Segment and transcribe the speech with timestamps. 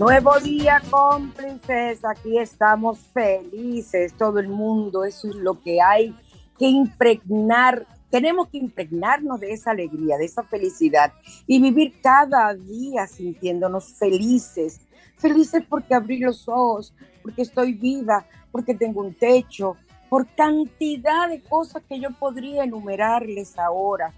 [0.00, 6.16] Nuevo día con princesa, aquí estamos felices, todo el mundo, eso es lo que hay
[6.58, 11.12] que impregnar, tenemos que impregnarnos de esa alegría, de esa felicidad
[11.46, 14.80] y vivir cada día sintiéndonos felices,
[15.18, 19.76] felices porque abrí los ojos, porque estoy viva, porque tengo un techo,
[20.08, 24.14] por cantidad de cosas que yo podría enumerarles ahora.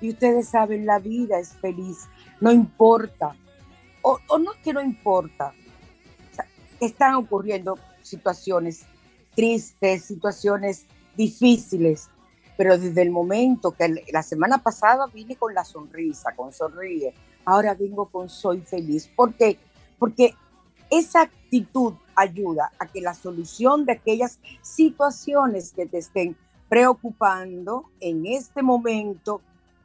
[0.00, 2.08] Y ustedes saben, la vida es feliz,
[2.40, 3.34] no importa
[4.04, 5.54] o, no es que no importa,
[6.78, 8.84] están ocurriendo situaciones
[9.34, 10.84] tristes, situaciones
[11.16, 12.10] difíciles,
[12.56, 17.14] pero desde el momento que la semana pasada vine con la sonrisa, con sonríe,
[17.46, 19.08] ahora vengo con soy feliz.
[19.08, 19.58] ¿Por qué?
[19.98, 20.34] Porque
[20.90, 26.36] esa actitud ayuda a que la solución de aquellas situaciones que te estén
[26.68, 29.40] preocupando en este momento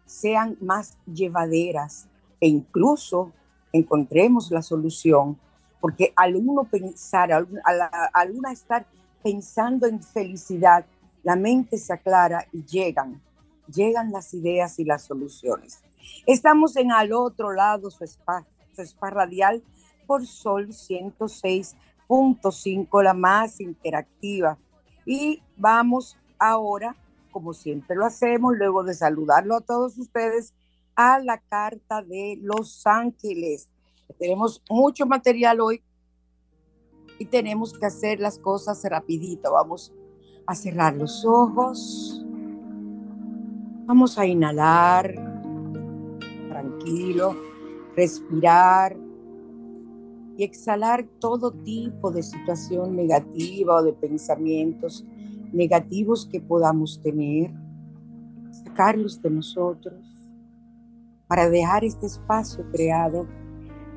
[0.06, 2.08] sean más llevaderas
[2.42, 3.32] e incluso
[3.72, 5.40] encontremos la solución,
[5.80, 7.48] porque al uno pensar, al,
[8.14, 8.86] al, uno estar
[9.24, 10.86] pensando en felicidad,
[11.24, 13.22] la mente se aclara y llegan,
[13.72, 15.84] llegan las ideas y las soluciones.
[16.26, 19.64] Estamos en al otro lado, su spa, su spa radial
[20.08, 24.58] por Sol 106.5, la más interactiva.
[25.06, 26.96] Y vamos ahora,
[27.32, 30.54] como siempre lo hacemos, luego de saludarlo a todos ustedes,
[31.00, 33.70] a la carta de Los Ángeles.
[34.18, 35.82] Tenemos mucho material hoy
[37.18, 39.54] y tenemos que hacer las cosas rapidito.
[39.54, 39.94] Vamos
[40.46, 42.22] a cerrar los ojos.
[43.86, 45.16] Vamos a inhalar
[46.50, 47.34] tranquilo,
[47.96, 48.98] respirar
[50.36, 55.06] y exhalar todo tipo de situación negativa o de pensamientos
[55.54, 57.54] negativos que podamos tener,
[58.52, 60.19] sacarlos de nosotros
[61.30, 63.28] para dejar este espacio creado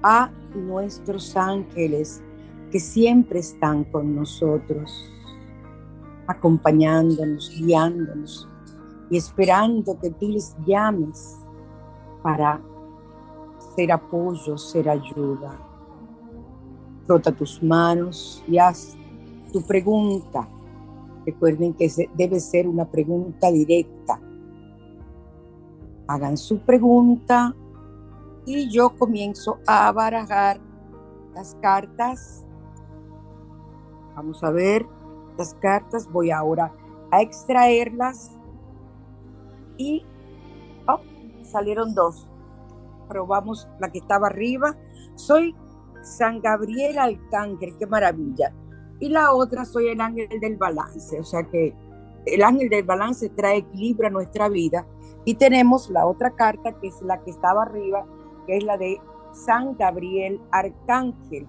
[0.02, 2.22] a nuestros ángeles
[2.70, 5.10] que siempre están con nosotros,
[6.26, 8.46] acompañándonos, guiándonos
[9.10, 11.38] y esperando que tú les llames
[12.22, 12.60] para
[13.74, 15.58] ser apoyo, ser ayuda.
[17.06, 18.94] Frota tus manos y haz
[19.50, 20.46] tu pregunta.
[21.24, 24.20] Recuerden que debe ser una pregunta directa.
[26.12, 27.56] Hagan su pregunta
[28.44, 30.60] y yo comienzo a barajar
[31.34, 32.44] las cartas.
[34.14, 34.86] Vamos a ver
[35.38, 36.06] las cartas.
[36.12, 36.70] Voy ahora
[37.10, 38.30] a extraerlas
[39.78, 40.04] y
[40.86, 41.00] oh,
[41.40, 42.28] salieron dos.
[43.08, 44.76] Probamos la que estaba arriba.
[45.14, 45.56] Soy
[46.02, 48.52] San Gabriel Arcángel, qué maravilla.
[49.00, 51.74] Y la otra soy el ángel del balance, o sea que
[52.26, 54.86] el ángel del balance trae equilibrio a nuestra vida.
[55.24, 58.06] Y tenemos la otra carta que es la que estaba arriba,
[58.46, 59.00] que es la de
[59.32, 61.46] San Gabriel Arcángel.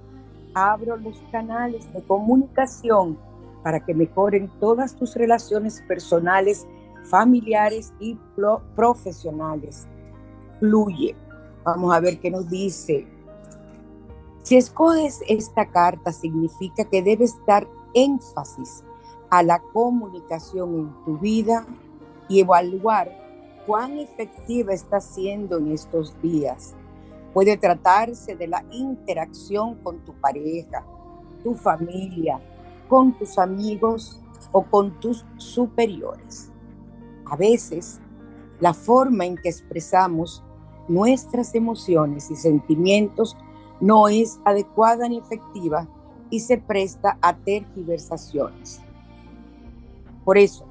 [0.53, 3.17] Abro los canales de comunicación
[3.63, 6.67] para que mejoren todas tus relaciones personales,
[7.09, 8.17] familiares y
[8.75, 9.87] profesionales.
[10.59, 11.15] Fluye.
[11.63, 13.07] Vamos a ver qué nos dice.
[14.43, 18.83] Si escoges esta carta, significa que debes dar énfasis
[19.29, 21.65] a la comunicación en tu vida
[22.27, 23.22] y evaluar
[23.65, 26.75] cuán efectiva está siendo en estos días.
[27.33, 30.85] Puede tratarse de la interacción con tu pareja,
[31.43, 32.39] tu familia,
[32.87, 34.21] con tus amigos
[34.51, 36.51] o con tus superiores.
[37.25, 37.99] A veces,
[38.59, 40.43] la forma en que expresamos
[40.87, 43.35] nuestras emociones y sentimientos
[43.79, 45.87] no es adecuada ni efectiva
[46.29, 48.81] y se presta a tergiversaciones.
[50.23, 50.65] Por eso,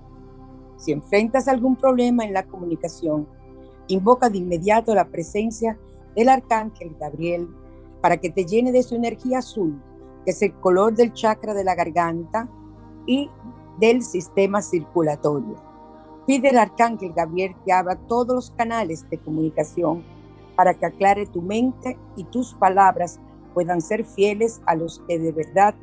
[0.83, 3.29] si enfrentas algún problema en la comunicación,
[3.87, 5.79] invoca de inmediato la presencia
[6.17, 7.49] del arcángel Gabriel
[8.01, 9.81] para que te llene de su energía azul
[10.25, 12.49] que es el color del chakra de la garganta
[13.07, 13.31] y
[13.79, 15.57] del sistema circulatorio.
[16.27, 20.05] Pide al arcángel Gabriel que abra todos los canales de comunicación
[20.55, 23.19] para que aclare tu mente y tus palabras
[23.55, 25.75] puedan ser fieles a los que de verdad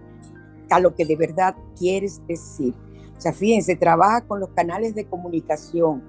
[0.70, 2.76] a lo que de verdad quieres decir.
[3.20, 6.02] O sea, fíjense, trabaja con los canales de comunicación.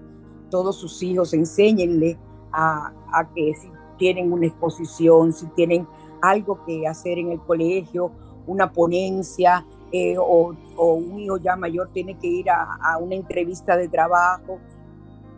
[0.48, 2.16] Todos sus hijos, enséñenle
[2.52, 3.68] a, a que si
[3.98, 5.88] tienen una exposición, si tienen
[6.22, 8.12] algo que hacer en el colegio,
[8.46, 13.88] una ponencia, eh, o, un hijo ya mayor tiene que ir a, una entrevista de
[13.88, 14.60] trabajo,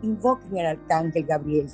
[0.03, 1.67] invoquen al arcángel Gabriel,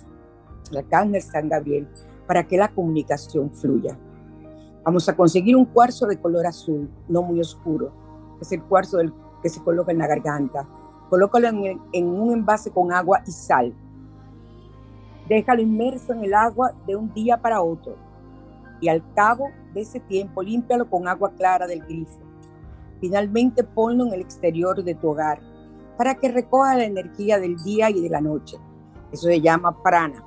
[0.71, 1.87] el arcángel San Gabriel,
[2.25, 3.99] para que la comunicación fluya.
[4.85, 7.91] Vamos a conseguir un cuarzo de color azul, no muy oscuro,
[8.39, 10.67] es el cuarzo del, que se coloca en la garganta.
[11.09, 13.73] Colócalo en, un envase con agua y sal.
[15.27, 17.95] Déjalo inmerso en el agua de un día para otro
[18.81, 22.19] y al cabo de ese tiempo límpialo con agua clara del grifo.
[22.99, 25.39] Finalmente ponlo en el exterior de tu hogar
[25.97, 28.57] para que recoja la energía del día y de la noche.
[29.11, 30.23] Eso se llama prana.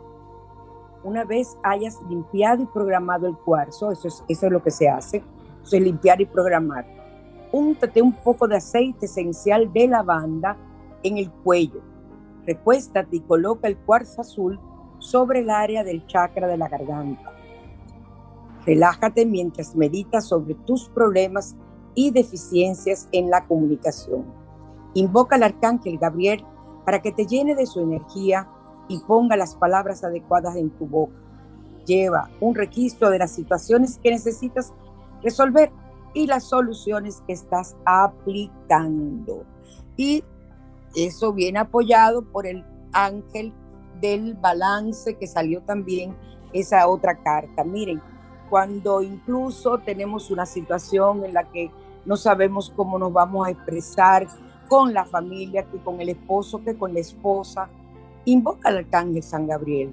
[1.05, 4.89] Una vez hayas limpiado y programado el cuarzo, eso es, eso es lo que se
[4.89, 5.23] hace,
[5.63, 7.02] eso es limpiar y programar.
[7.53, 10.57] Úntate un poco de aceite esencial de lavanda
[11.03, 11.83] en el cuello.
[12.47, 14.59] Recuéstate y coloca el cuarzo azul
[14.99, 17.31] sobre el área del chakra de la garganta.
[18.65, 21.57] Relájate mientras meditas sobre tus problemas
[21.95, 24.25] y deficiencias en la comunicación.
[24.95, 26.45] Invoca al arcángel Gabriel
[26.85, 28.49] para que te llene de su energía
[28.89, 31.15] y ponga las palabras adecuadas en tu boca.
[31.85, 34.73] Lleva un registro de las situaciones que necesitas
[35.23, 35.73] resolver
[36.15, 39.45] y las soluciones que estás aplicando.
[39.97, 40.25] Y
[40.95, 43.53] eso viene apoyado por el ángel
[44.01, 46.15] del balance que salió también
[46.53, 47.65] esa otra carta.
[47.65, 48.01] Miren,
[48.51, 51.71] cuando incluso tenemos una situación en la que
[52.05, 54.27] no sabemos cómo nos vamos a expresar
[54.69, 57.69] con la familia, que con el esposo, que con la esposa.
[58.25, 59.93] Invoca al arcángel San Gabriel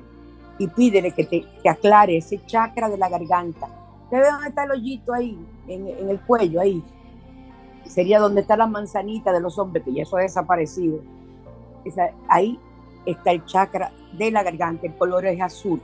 [0.58, 3.68] y pídele que te aclare ese chakra de la garganta.
[4.10, 5.38] ¿Te ve dónde está el hoyito ahí,
[5.68, 6.84] en, el cuello, ahí?
[7.86, 11.00] Sería donde está la manzanita de los hombres, que ya eso ha desaparecido.
[12.28, 12.60] ahí
[13.06, 15.82] está el chakra de la garganta, el color es azul.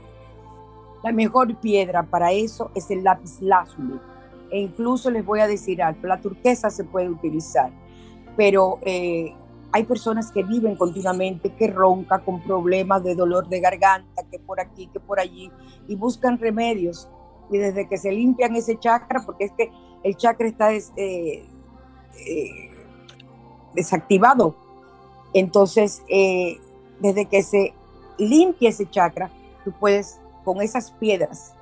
[1.02, 4.00] La mejor piedra para eso es el lápiz lazuli.
[4.50, 7.70] E incluso les voy a decir algo, la turquesa se puede utilizar,
[8.36, 9.34] pero eh,
[9.72, 14.60] hay personas que viven continuamente, que ronca con problemas de dolor de garganta, que por
[14.60, 15.50] aquí, que por allí,
[15.88, 17.08] y buscan remedios.
[17.50, 19.70] Y desde que se limpian ese chakra, porque es que
[20.02, 22.70] el chakra está eh, eh,
[23.74, 24.54] desactivado,
[25.34, 26.02] entonces
[27.00, 27.74] desde que se
[28.18, 29.30] limpia ese chakra,
[29.64, 31.54] tú puedes con esas piedras,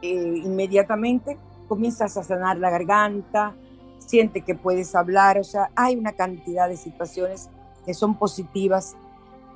[0.00, 3.54] eh, inmediatamente comienzas a sanar la garganta,
[3.98, 7.50] siente que puedes hablar, o sea, hay una cantidad de situaciones
[7.86, 8.96] que son positivas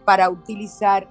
[0.04, 1.08] para utilizar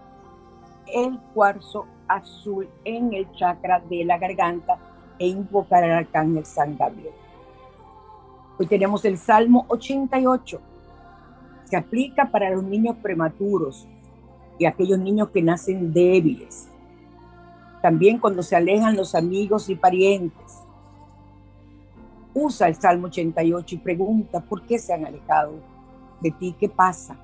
[0.87, 4.77] el cuarzo azul en el chakra de la garganta
[5.19, 7.13] e invocar al arcángel San Gabriel.
[8.57, 10.61] Hoy tenemos el Salmo 88.
[11.65, 13.87] Se aplica para los niños prematuros
[14.57, 16.69] y aquellos niños que nacen débiles.
[17.81, 20.61] También cuando se alejan los amigos y parientes.
[22.33, 25.53] Usa el Salmo 88 y pregunta por qué se han alejado
[26.21, 27.17] de ti, qué pasa.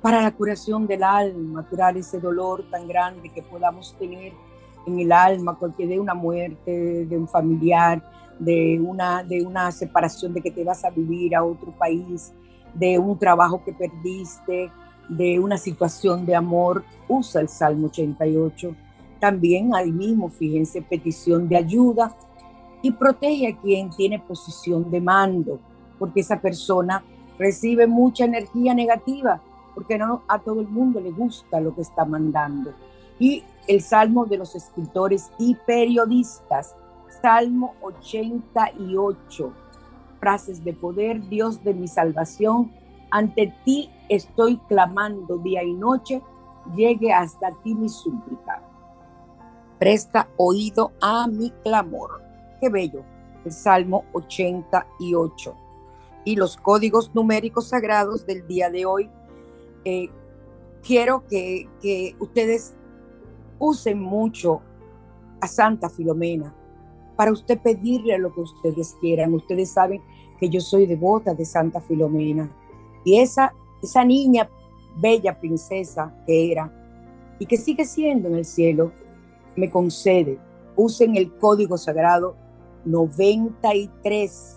[0.00, 4.32] Para la curación del alma, curar ese dolor tan grande que podamos tener
[4.86, 8.02] en el alma, cualquier de una muerte de un familiar,
[8.38, 12.32] de una, de una separación, de que te vas a vivir a otro país,
[12.74, 14.70] de un trabajo que perdiste,
[15.08, 18.74] de una situación de amor, usa el Salmo 88.
[19.18, 22.14] También ahí mismo, fíjense, petición de ayuda
[22.82, 25.58] y protege a quien tiene posición de mando,
[25.98, 27.02] porque esa persona
[27.38, 29.42] recibe mucha energía negativa,
[29.78, 32.74] porque no a todo el mundo le gusta lo que está mandando.
[33.20, 36.74] Y el Salmo de los escritores y periodistas,
[37.22, 39.52] Salmo 88,
[40.18, 42.72] frases de poder, Dios de mi salvación,
[43.12, 46.22] ante ti estoy clamando día y noche,
[46.74, 48.60] llegue hasta ti mi súplica.
[49.78, 52.20] Presta oído a mi clamor.
[52.60, 53.04] Qué bello,
[53.44, 55.54] el Salmo 88.
[56.24, 59.08] Y los códigos numéricos sagrados del día de hoy,
[59.84, 60.08] eh,
[60.82, 62.74] quiero que, que ustedes
[63.58, 64.60] usen mucho
[65.40, 66.54] a Santa Filomena
[67.16, 69.34] para usted pedirle lo que ustedes quieran.
[69.34, 70.00] Ustedes saben
[70.38, 72.50] que yo soy devota de Santa Filomena.
[73.04, 74.48] Y esa, esa niña
[74.96, 76.72] bella princesa que era
[77.38, 78.92] y que sigue siendo en el cielo,
[79.56, 80.38] me concede,
[80.76, 82.36] usen el código sagrado
[82.84, 84.56] 93.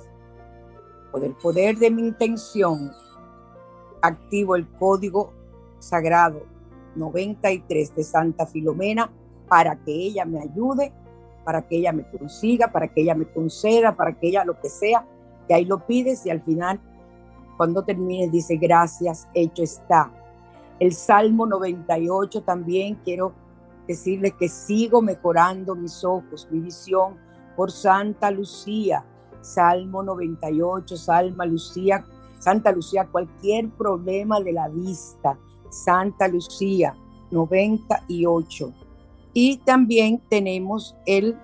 [1.12, 2.92] Por el poder de mi intención,
[4.02, 5.34] activo el código
[5.80, 6.44] sagrado
[6.96, 9.12] 93 de Santa Filomena
[9.48, 10.94] para que ella me ayude,
[11.44, 14.70] para que ella me consiga, para que ella me conceda, para que ella lo que
[14.70, 15.06] sea,
[15.48, 16.80] que ahí lo pides y al final,
[17.58, 20.12] cuando termine, dice gracias, hecho está.
[20.80, 23.34] El Salmo 98 también quiero
[23.88, 27.18] decirles que sigo mejorando mis ojos, mi visión
[27.56, 29.06] por Santa Lucía.
[29.42, 32.06] Salmo 98, Salma Lucía,
[32.42, 35.38] Santa Lucía, cualquier problema de la vista,
[35.70, 36.96] Santa Lucía
[37.30, 38.74] 98.
[39.34, 41.38] Y también tenemos el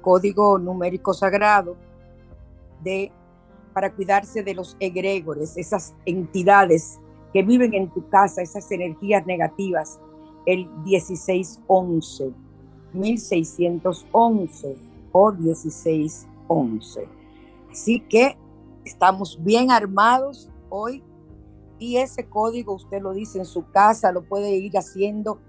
[0.00, 1.76] código numérico sagrado
[2.82, 3.10] de
[3.72, 7.00] para cuidarse de los egregores, esas entidades
[7.32, 9.98] que viven en tu casa, esas energías negativas,
[10.46, 12.32] el 1611,
[12.92, 14.76] 1611
[15.12, 17.08] o 1611.
[17.70, 18.36] Así que
[18.88, 21.02] estamos bien armados hoy
[21.78, 25.40] y ese código usted lo dice en su casa, lo puede ir haciendo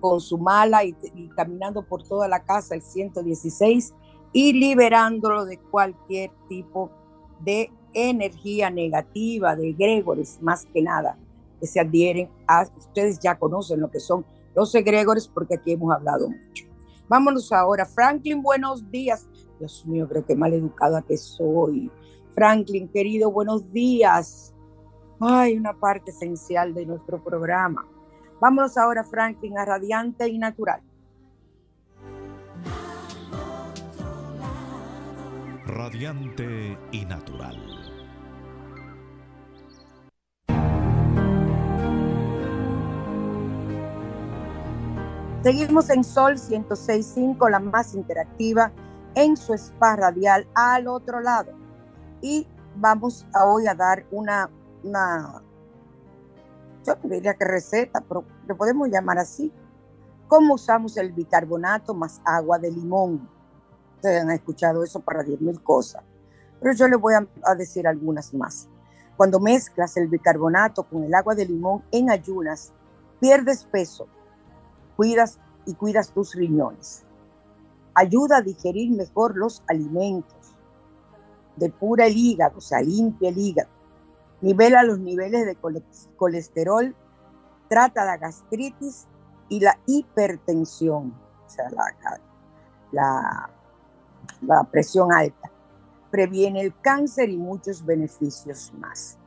[0.00, 0.94] con su mala y,
[1.34, 3.94] caminando por toda la casa, el 116,
[4.32, 6.90] y liberándolo de cualquier tipo
[7.40, 11.18] de energía negativa, de egregores, más que nada,
[11.58, 14.24] que se adhieren a, ustedes ya conocen lo que son
[14.54, 16.66] los egregores porque aquí hemos hablado mucho.
[17.08, 19.26] Vámonos ahora, Franklin, buenos días.
[19.58, 21.90] Dios mío, creo que mal educada que soy.
[22.34, 24.54] Franklin, querido, buenos días.
[25.20, 27.86] Ay, una parte esencial de nuestro programa.
[28.40, 30.80] Vámonos ahora, Franklin, a Radiante y Natural.
[35.66, 37.56] Radiante y Natural.
[45.42, 48.72] Seguimos en Sol 106.5, la más interactiva,
[49.14, 51.67] en su spa radial al otro lado.
[52.20, 52.46] Y
[52.76, 54.50] vamos a hoy a dar una
[54.82, 55.42] una,
[56.86, 59.52] yo diría que receta, pero lo podemos llamar así.
[60.26, 63.28] ¿Cómo usamos el bicarbonato más agua de limón?
[63.96, 66.02] Ustedes han escuchado eso para 10.000 cosas,
[66.60, 68.68] pero yo les voy a, a decir algunas más.
[69.16, 72.72] Cuando mezclas el bicarbonato con el agua de limón en ayunas,
[73.20, 74.06] pierdes peso,
[74.96, 77.04] cuidas y cuidas tus riñones.
[77.94, 80.37] Ayuda a digerir mejor los alimentos.
[81.58, 83.78] Depura el hígado, o sea, limpia el hígado
[84.40, 85.56] nivela los niveles de
[86.16, 86.94] colesterol,
[87.68, 89.06] trata la gastritis
[89.48, 91.14] y la hipertensión,
[91.46, 91.68] o sea,
[92.92, 93.50] la,
[94.42, 95.50] la, presión alta.
[96.10, 99.18] Previene el cáncer y muchos beneficios más.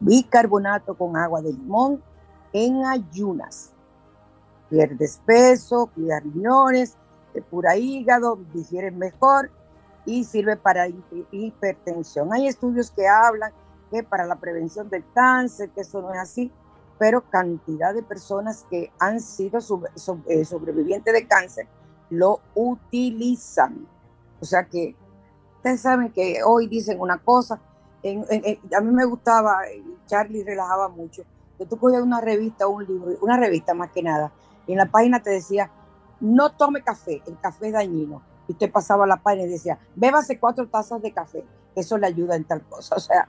[0.00, 2.02] Bicarbonato con agua de limón
[2.52, 3.72] en ayunas.
[4.68, 6.96] Pierdes peso, cuida riñones,
[7.50, 9.50] pura hígado, digieres mejor
[10.08, 10.88] y sirve para
[11.30, 12.32] hipertensión.
[12.32, 13.52] Hay estudios que hablan
[13.90, 16.50] que para la prevención del cáncer, que eso no es así,
[16.98, 19.58] pero cantidad de personas que han sido
[20.26, 21.68] eh, sobrevivientes de cáncer
[22.08, 23.86] lo utilizan.
[24.40, 24.96] O sea que
[25.56, 27.60] ustedes saben que hoy dicen una cosa,
[28.02, 29.58] a mí me gustaba,
[30.06, 31.22] Charlie relajaba mucho,
[31.58, 34.32] que tú cogías una revista un libro, una revista más que nada,
[34.66, 35.70] y en la página te decía,
[36.20, 38.22] no tome café, el café es dañino.
[38.48, 42.34] Y usted pasaba la página y decía, bébase cuatro tazas de café, eso le ayuda
[42.34, 42.96] en tal cosa.
[42.96, 43.28] O sea,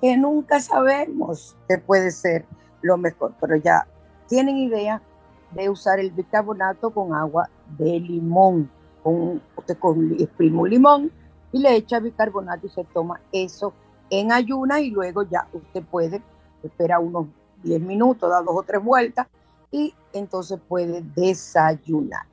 [0.00, 2.46] que nunca sabemos qué puede ser
[2.80, 3.86] lo mejor, pero ya
[4.28, 5.02] tienen idea
[5.50, 8.70] de usar el bicarbonato con agua de limón.
[9.02, 11.10] Con, usted con, exprime un limón
[11.52, 13.72] y le echa bicarbonato y se toma eso
[14.10, 16.22] en ayuna y luego ya usted puede
[16.62, 17.26] esperar unos
[17.62, 19.26] 10 minutos, dar dos o tres vueltas
[19.70, 22.26] y entonces puede desayunar.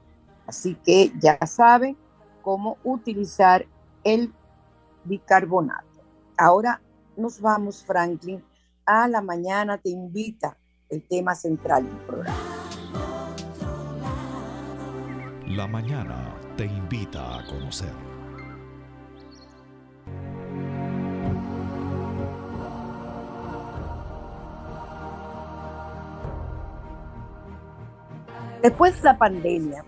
[0.45, 1.97] Así que ya saben
[2.47, 3.67] cómo utilizar
[4.05, 4.33] el
[5.03, 6.01] bicarbonato.
[6.37, 6.79] Ahora
[7.17, 8.41] nos vamos, Franklin,
[8.85, 10.55] a la mañana te invita
[10.87, 12.37] el tema central del programa.
[15.47, 17.91] La mañana te invita a conocer.
[28.63, 29.83] Después de la pandemia,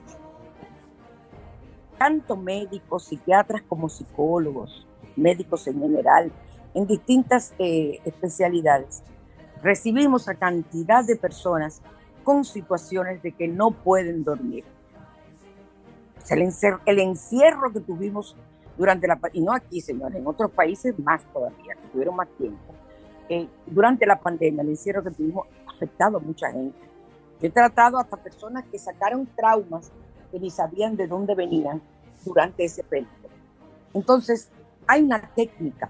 [2.00, 6.32] tanto médicos, psiquiatras como psicólogos, médicos en general,
[6.74, 9.04] en distintas eh, especialidades,
[9.62, 11.82] recibimos a cantidad de personas
[12.24, 14.64] con situaciones de que no pueden dormir.
[16.30, 18.36] el, encierro, el encierro que tuvimos
[18.78, 22.74] durante la y no aquí, señores, en otros países más todavía, que tuvieron más tiempo.
[23.28, 26.90] Eh, durante la pandemia, el encierro que tuvimos ha afectado a mucha gente
[27.42, 29.92] he tratado hasta personas que sacaron traumas
[30.32, 31.82] que ni sabían de dónde venían
[32.26, 33.14] durante ese periodo.
[33.94, 34.50] Entonces,
[34.88, 35.90] hay una técnica.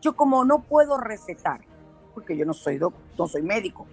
[0.00, 1.60] yo como no puedo recetar,
[2.14, 3.86] porque yo no soy, no soy médico,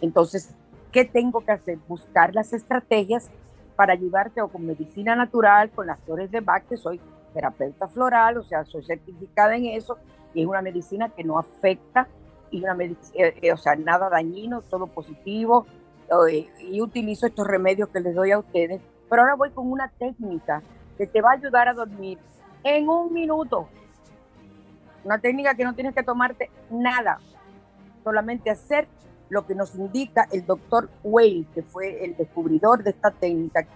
[0.00, 0.50] entonces,
[0.92, 1.78] ¿qué tengo que hacer?
[1.88, 3.30] Buscar las estrategias
[3.76, 7.00] para ayudarte o con medicina natural, con las flores de Bach, que soy
[7.34, 9.98] terapeuta floral, o sea, soy certificada en eso,
[10.32, 12.08] y es una medicina que no afecta
[12.50, 15.66] y una medicina, eh, eh, o sea, nada dañino, todo positivo,
[16.60, 20.62] y utilizo estos remedios que les doy a ustedes, pero ahora voy con una técnica
[20.96, 22.18] que te va a ayudar a dormir
[22.64, 23.68] en un minuto.
[25.04, 27.18] Una técnica que no tienes que tomarte nada,
[28.02, 28.88] solamente hacer
[29.28, 33.66] lo que nos indica el doctor Whale, que fue el descubridor de esta técnica,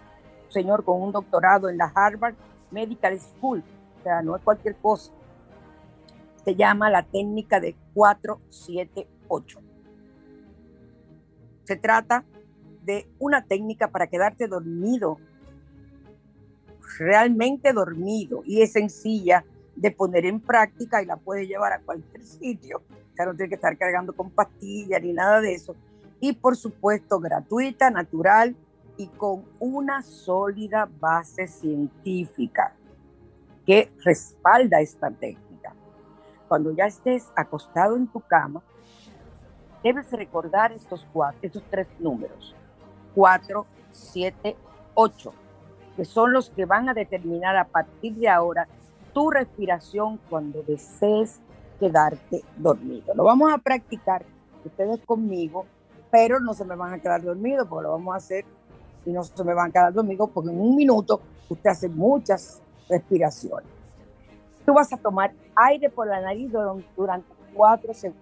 [0.48, 2.34] señor con un doctorado en la Harvard
[2.70, 3.62] Medical School,
[3.98, 5.12] o sea, no es cualquier cosa
[6.44, 9.60] se llama la técnica de 478.
[11.70, 12.24] Se trata
[12.82, 15.18] de una técnica para quedarte dormido,
[16.98, 19.44] realmente dormido, y es sencilla
[19.76, 22.82] de poner en práctica y la puedes llevar a cualquier sitio.
[23.14, 25.76] Sea, no tienes que estar cargando con pastillas ni nada de eso.
[26.18, 28.56] Y por supuesto, gratuita, natural
[28.96, 32.74] y con una sólida base científica
[33.64, 35.72] que respalda esta técnica
[36.48, 38.60] cuando ya estés acostado en tu cama,
[39.82, 42.54] debes recordar estos, cuatro, estos tres números,
[43.14, 44.56] 4, 7,
[44.94, 45.32] 8,
[45.96, 48.68] que son los que van a determinar a partir de ahora
[49.12, 51.40] tu respiración cuando desees
[51.78, 53.14] quedarte dormido.
[53.14, 54.24] Lo vamos a practicar
[54.64, 55.66] ustedes conmigo,
[56.10, 58.44] pero no se me van a quedar dormidos porque lo vamos a hacer
[59.06, 62.60] y no se me van a quedar dormidos porque en un minuto usted hace muchas
[62.88, 63.68] respiraciones.
[64.66, 66.52] Tú vas a tomar aire por la nariz
[66.96, 68.20] durante cuatro segundos.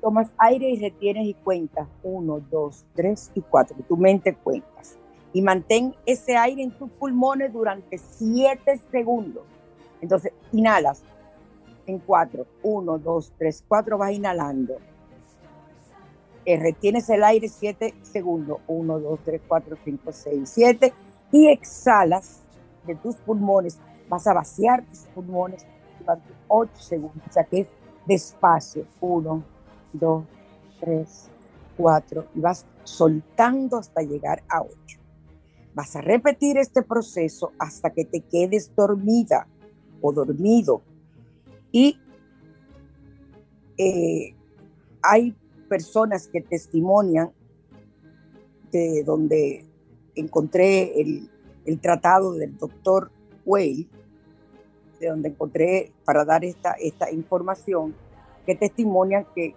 [0.00, 1.88] Tomas aire y retienes y cuentas.
[2.02, 3.76] Uno, dos, tres y cuatro.
[3.88, 4.98] Tu mente cuentas.
[5.32, 9.44] Y mantén ese aire en tus pulmones durante siete segundos.
[10.00, 11.02] Entonces, inhalas
[11.86, 12.46] en cuatro.
[12.62, 13.98] Uno, dos, tres, cuatro.
[13.98, 14.78] Vas inhalando.
[16.44, 18.58] Eh, retienes el aire siete segundos.
[18.66, 20.92] Uno, dos, tres, cuatro, cinco, seis, siete.
[21.30, 22.42] Y exhalas
[22.86, 23.78] de tus pulmones
[24.10, 25.64] vas a vaciar tus pulmones
[25.98, 27.68] durante 8 segundos, o sea que es
[28.06, 29.42] despacio, 1,
[29.92, 30.24] 2,
[30.80, 31.30] 3,
[31.76, 34.98] 4, y vas soltando hasta llegar a 8.
[35.74, 39.46] Vas a repetir este proceso hasta que te quedes dormida
[40.00, 40.82] o dormido.
[41.72, 41.98] Y
[43.78, 44.34] eh,
[45.02, 45.34] hay
[45.68, 47.30] personas que testimonian
[48.72, 49.64] de donde
[50.14, 51.30] encontré el,
[51.64, 53.10] el tratado del doctor
[53.46, 53.88] Way,
[55.00, 57.94] de donde encontré para dar esta, esta información,
[58.44, 59.54] que testimonian que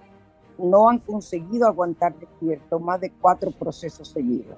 [0.58, 4.58] no han conseguido aguantar despierto más de cuatro procesos seguidos.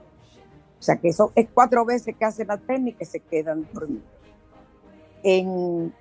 [0.80, 4.04] O sea que eso es cuatro veces que hacen la técnica y se quedan dormidos.
[5.24, 5.94] En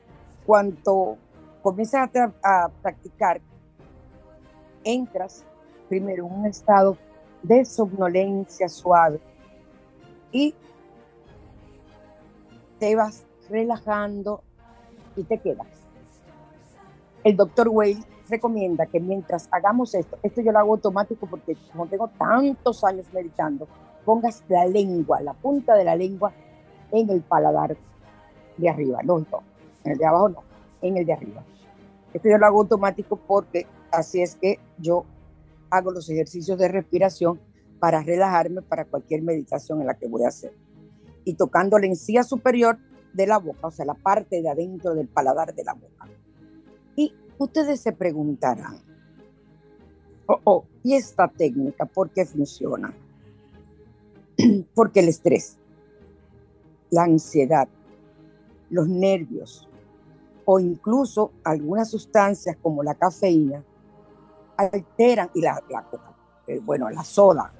[0.44, 1.16] cuanto
[1.62, 3.40] comienzas a, a practicar,
[4.82, 5.44] entras
[5.88, 6.98] primero en un estado
[7.42, 9.20] de somnolencia suave
[10.32, 10.54] y
[12.78, 14.42] te vas relajando
[15.16, 15.66] y te quedas.
[17.22, 21.86] El doctor Wayne recomienda que mientras hagamos esto, esto yo lo hago automático porque como
[21.86, 23.68] tengo tantos años meditando,
[24.04, 26.32] pongas la lengua, la punta de la lengua
[26.92, 27.76] en el paladar
[28.56, 30.42] de arriba, no, en el de abajo no,
[30.80, 31.42] en el de arriba.
[32.12, 35.04] Esto yo lo hago automático porque así es que yo
[35.70, 37.40] hago los ejercicios de respiración
[37.80, 40.52] para relajarme para cualquier meditación en la que voy a hacer.
[41.24, 42.78] Y tocando la encía superior
[43.12, 46.08] de la boca, o sea, la parte de adentro del paladar de la boca.
[46.96, 47.12] Y
[47.44, 48.80] ustedes se preguntarán,
[50.26, 52.92] oh, oh, ¿y esta técnica por qué funciona?
[54.74, 55.58] Porque el estrés,
[56.90, 57.68] la ansiedad,
[58.70, 59.68] los nervios
[60.46, 63.62] o incluso algunas sustancias como la cafeína
[64.56, 65.86] alteran, y la, la
[66.46, 67.52] eh, bueno, la soda,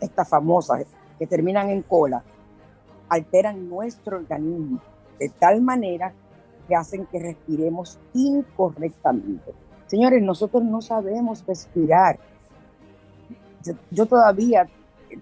[0.00, 0.86] estas famosas
[1.18, 2.22] que terminan en cola,
[3.08, 4.80] alteran nuestro organismo
[5.18, 6.14] de tal manera
[6.70, 9.52] que hacen que respiremos incorrectamente.
[9.88, 12.16] Señores, nosotros no sabemos respirar.
[13.90, 14.68] Yo todavía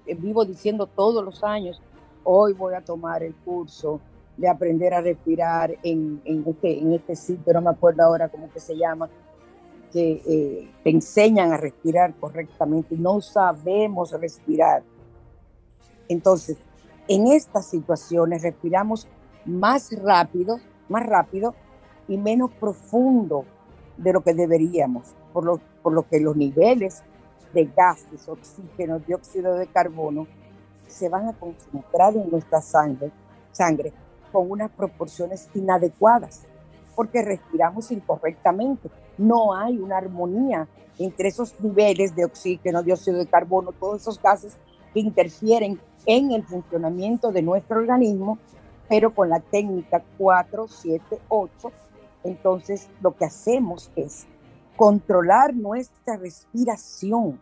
[0.06, 1.80] eh, vivo diciendo todos los años,
[2.22, 3.98] hoy voy a tomar el curso
[4.36, 8.50] de aprender a respirar en, en, este, en este sitio, no me acuerdo ahora cómo
[8.52, 9.08] que se llama,
[9.90, 12.94] que eh, te enseñan a respirar correctamente.
[12.94, 14.82] No sabemos respirar.
[16.10, 16.58] Entonces,
[17.08, 19.08] en estas situaciones respiramos
[19.46, 21.54] más rápido, más rápido
[22.06, 23.44] y menos profundo
[23.96, 27.02] de lo que deberíamos, por lo, por lo que los niveles
[27.52, 30.26] de gases, oxígeno, dióxido de carbono
[30.86, 33.10] se van a concentrar en nuestra sangre,
[33.52, 33.92] sangre
[34.32, 36.46] con unas proporciones inadecuadas,
[36.94, 38.90] porque respiramos incorrectamente.
[39.16, 44.56] No hay una armonía entre esos niveles de oxígeno, dióxido de carbono, todos esos gases
[44.92, 48.38] que interfieren en el funcionamiento de nuestro organismo,
[48.88, 51.72] pero con la técnica 4, 7, 8,
[52.24, 54.26] entonces lo que hacemos es
[54.76, 57.40] controlar nuestra respiración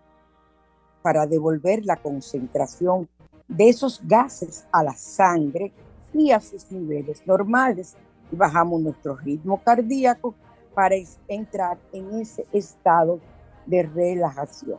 [1.02, 3.08] para devolver la concentración
[3.46, 5.72] de esos gases a la sangre
[6.12, 7.94] y a sus niveles normales.
[8.32, 10.34] Y bajamos nuestro ritmo cardíaco
[10.74, 10.96] para
[11.28, 13.20] entrar en ese estado
[13.66, 14.78] de relajación.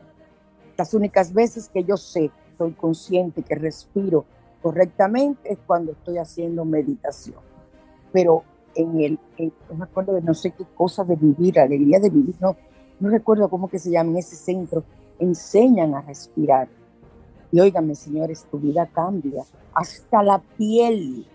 [0.77, 4.25] Las únicas veces que yo sé, soy consciente que respiro
[4.67, 7.37] correctamente es cuando estoy haciendo meditación.
[8.11, 8.43] Pero
[8.75, 9.19] en el,
[9.69, 12.57] no me acuerdo de no sé qué cosa de vivir, alegría de vivir, no,
[12.99, 14.83] no recuerdo cómo que se llama en ese centro,
[15.19, 16.67] enseñan a respirar.
[17.49, 19.43] Y óigame, señores, tu vida cambia.
[19.73, 21.25] Hasta la piel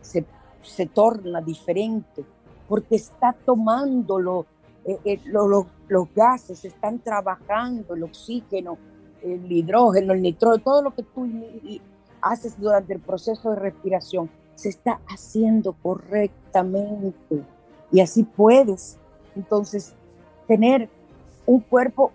[0.00, 0.24] se,
[0.62, 2.24] se torna diferente
[2.68, 4.46] porque está tomando lo,
[4.84, 8.78] eh, eh, los gases, están trabajando el oxígeno,
[9.20, 11.26] el hidrógeno, el nitrógeno, todo lo que tú
[12.22, 17.42] haces durante el proceso de respiración se está haciendo correctamente.
[17.90, 18.98] Y así puedes
[19.34, 19.94] entonces
[20.46, 20.88] tener
[21.46, 22.12] un cuerpo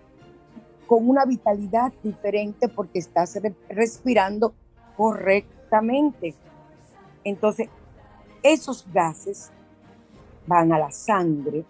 [0.86, 4.54] con una vitalidad diferente porque estás respirando
[4.96, 6.34] correctamente.
[7.22, 7.68] Entonces,
[8.42, 9.50] esos gases
[10.46, 11.64] van a la sangre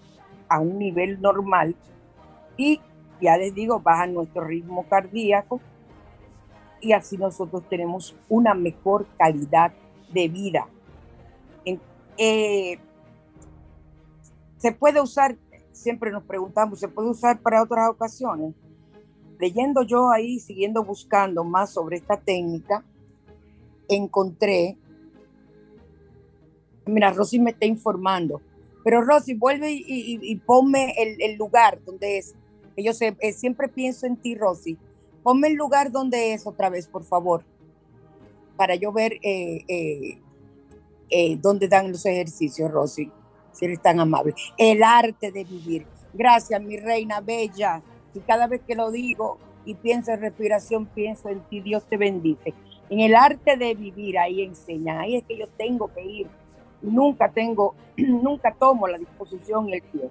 [0.48, 1.74] a un nivel normal
[2.56, 2.80] y
[3.20, 5.60] ya les digo, baja nuestro ritmo cardíaco
[6.80, 9.72] y así nosotros tenemos una mejor calidad
[10.12, 10.68] de vida.
[12.20, 12.78] Eh,
[14.56, 15.38] se puede usar,
[15.70, 18.54] siempre nos preguntamos, ¿se puede usar para otras ocasiones?
[19.38, 22.84] Leyendo yo ahí, siguiendo buscando más sobre esta técnica,
[23.88, 24.76] encontré,
[26.86, 28.42] mira, Rosy me está informando,
[28.82, 32.34] pero Rosy, vuelve y, ponme el, lugar donde es,
[32.76, 34.76] yo eh, siempre pienso en ti, Rosy,
[35.28, 37.44] ponme el lugar donde es otra vez, por favor,
[38.56, 40.18] para yo ver eh,
[41.10, 43.12] eh, dónde dan los ejercicios, Rosy,
[43.52, 44.32] si eres tan amable.
[44.56, 45.86] El arte de vivir.
[46.14, 47.82] Gracias, mi reina bella.
[48.14, 49.36] Y cada vez que lo digo
[49.66, 52.54] y pienso en respiración, pienso en ti, Dios te bendice.
[52.88, 56.26] En el arte de vivir, ahí enseñan, ahí es que yo tengo que ir.
[56.80, 60.10] Nunca tengo, nunca tomo la disposición y el tiempo,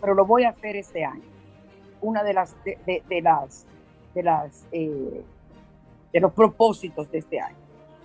[0.00, 1.22] pero lo voy a hacer este año.
[2.00, 3.64] Una de las, de, las,
[4.72, 5.22] eh,
[6.12, 7.56] de los propósitos de este año.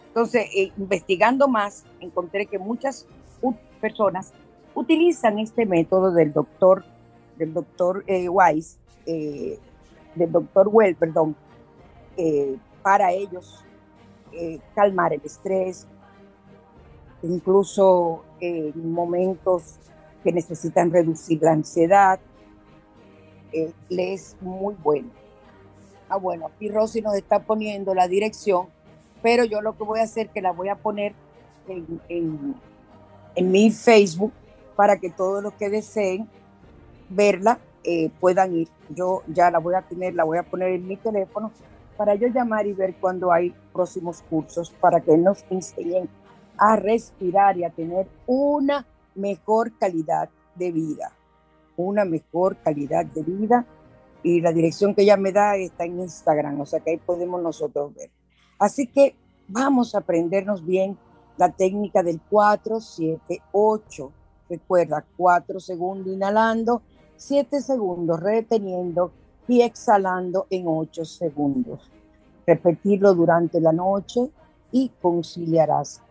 [0.07, 3.07] Entonces, eh, investigando más, encontré que muchas
[3.79, 4.33] personas
[4.75, 6.83] utilizan este método del doctor,
[7.37, 11.35] del doctor eh, Weiss, del doctor Well, perdón,
[12.83, 13.63] para ellos
[14.75, 15.87] calmar el estrés,
[17.23, 19.79] incluso en momentos
[20.23, 22.19] que necesitan reducir la ansiedad,
[23.89, 25.20] le es muy bueno.
[26.11, 28.67] Ah, bueno, aquí Rosy nos está poniendo la dirección
[29.21, 31.13] pero yo lo que voy a hacer que la voy a poner
[31.67, 32.55] en,
[33.35, 34.33] mi Facebook
[34.75, 36.27] para que todos los que deseen
[37.09, 38.67] verla eh, puedan ir.
[38.89, 41.51] Yo ya la voy a tener, la voy a poner en mi teléfono
[41.97, 46.09] para yo llamar y ver cuando hay próximos cursos para que nos enseñen
[46.57, 51.11] a respirar y a tener una mejor calidad de vida,
[51.77, 53.65] una mejor calidad de vida.
[54.23, 57.41] Y la dirección que ella me da está en Instagram, o sea que ahí podemos
[57.41, 58.11] nosotros ver.
[58.59, 59.15] Así que
[59.47, 60.97] vamos a aprendernos bien
[61.37, 64.11] la técnica del 4, 7, 8.
[64.49, 66.81] Recuerda, 4 segundos inhalando,
[67.15, 69.11] 7 segundos reteniendo
[69.47, 71.91] y exhalando en 8 segundos.
[72.45, 74.29] Repetirlo durante la noche
[74.71, 76.01] y conciliarás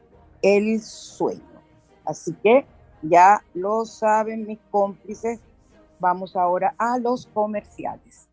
[0.42, 1.40] el sueño.
[2.04, 2.66] Así que
[3.02, 5.40] ya lo saben mis cómplices.
[6.00, 8.28] Vamos ahora a los comerciales.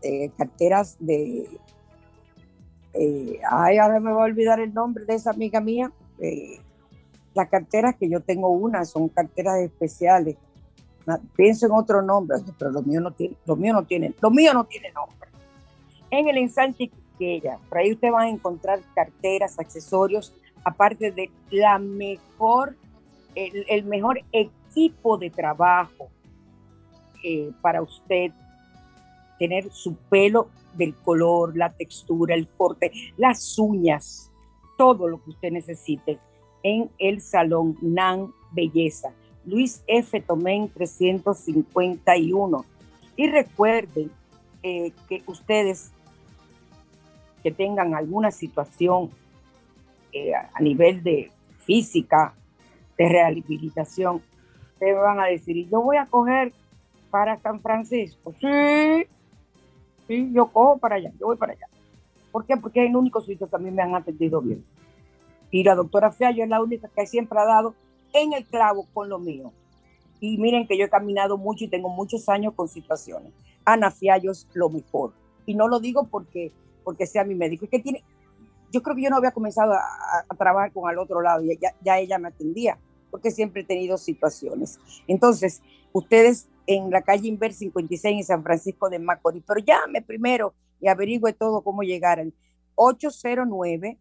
[0.01, 1.49] eh, carteras de,
[2.93, 5.91] eh, ay, ahora me voy a olvidar el nombre de esa amiga mía,
[7.33, 10.37] las carteras que yo tengo una son carteras especiales
[11.35, 14.53] pienso en otro nombre, pero lo mío no tiene, lo mío no tiene, lo mío
[14.53, 15.27] no tiene nombre.
[16.09, 21.79] En el ensanche ella, por ahí usted va a encontrar carteras, accesorios, aparte de la
[21.79, 22.75] mejor,
[23.35, 26.09] el, mejor equipo de trabajo
[27.23, 28.31] eh, para usted
[29.39, 34.31] tener su pelo del color, la textura, el corte, las uñas,
[34.77, 36.19] todo lo que usted necesite
[36.63, 39.13] en el salón NAN Belleza
[39.45, 40.21] Luis F.
[40.21, 42.65] Tomén 351.
[43.15, 44.11] Y recuerden
[44.63, 45.91] eh, que ustedes
[47.43, 49.11] que tengan alguna situación
[50.11, 52.33] eh, a nivel de física,
[52.97, 54.21] de rehabilitación,
[54.73, 56.53] ustedes van a decir, yo voy a coger
[57.09, 58.33] para San Francisco.
[58.39, 59.07] Sí,
[60.07, 61.67] sí, yo cojo para allá, yo voy para allá.
[62.31, 62.57] ¿Por qué?
[62.57, 64.65] Porque es el único sitio que a mí me han atendido bien.
[65.51, 67.75] Y la doctora Fiallo es la única que siempre ha dado
[68.11, 69.51] en el clavo con lo mío.
[70.19, 73.31] Y miren que yo he caminado mucho y tengo muchos años con situaciones.
[73.65, 75.13] Ana Fiallo es lo mejor.
[75.45, 76.51] Y no lo digo porque,
[76.83, 77.65] porque sea mi médico.
[77.65, 78.03] Es que tiene,
[78.71, 81.75] yo creo que yo no había comenzado a, trabajar con al otro lado y ya,
[81.83, 82.77] ya, ella me atendía,
[83.11, 84.79] porque siempre he tenido situaciones.
[85.07, 90.53] Entonces, ustedes en la calle Inver 56 en San Francisco de Macorís, pero llame primero
[90.79, 92.25] y averigüe todo cómo llegar
[92.75, 93.99] 809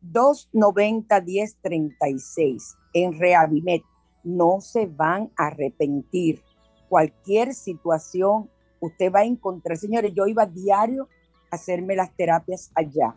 [0.00, 3.82] 290 1036 en Reavimet.
[4.24, 6.42] No se van a arrepentir.
[6.88, 11.08] Cualquier situación, usted va a encontrar, señores, yo iba diario a
[11.52, 13.14] hacerme las terapias allá,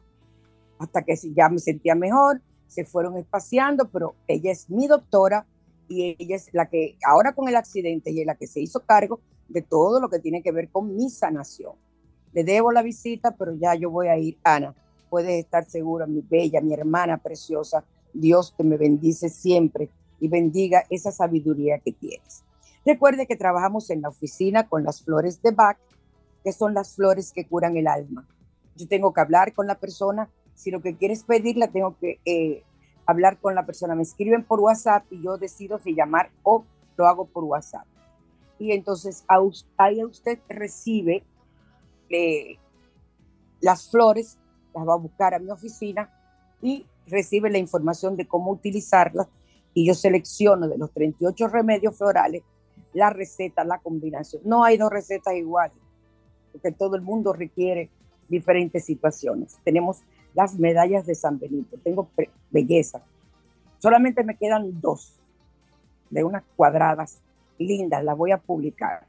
[0.77, 5.45] hasta que ya me sentía mejor, se fueron espaciando, pero ella es mi doctora
[5.87, 8.81] y ella es la que, ahora con el accidente, y es la que se hizo
[8.81, 11.73] cargo de todo lo que tiene que ver con mi sanación.
[12.33, 14.75] Le debo la visita, pero ya yo voy a ir, Ana.
[15.09, 20.83] Puedes estar segura, mi bella, mi hermana preciosa, Dios te me bendice siempre y bendiga
[20.89, 22.43] esa sabiduría que tienes.
[22.85, 25.77] Recuerde que trabajamos en la oficina con las flores de Bach,
[26.45, 28.27] que son las flores que curan el alma.
[28.75, 32.63] Yo tengo que hablar con la persona, si lo que quieres pedirla, tengo que eh,
[33.07, 33.95] hablar con la persona.
[33.95, 36.63] Me escriben por WhatsApp y yo decido si llamar o
[36.97, 37.87] lo hago por WhatsApp.
[38.59, 39.25] Y entonces
[39.77, 41.23] ahí usted recibe
[42.11, 42.57] eh,
[43.59, 44.37] las flores,
[44.75, 46.13] las va a buscar a mi oficina
[46.61, 49.27] y recibe la información de cómo utilizarlas
[49.73, 52.43] y yo selecciono de los 38 remedios florales
[52.93, 54.41] la receta, la combinación.
[54.45, 55.77] No hay dos recetas iguales,
[56.55, 57.89] porque todo el mundo requiere
[58.29, 59.57] diferentes situaciones.
[59.65, 62.09] Tenemos las medallas de San Benito, tengo
[62.49, 63.03] belleza.
[63.77, 65.19] Solamente me quedan dos
[66.09, 67.21] de unas cuadradas
[67.57, 69.05] lindas, las voy a publicar.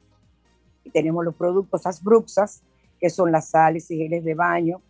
[0.82, 2.62] Y tenemos los productos Asbruxas,
[2.98, 4.82] que son las sales y geles de baño,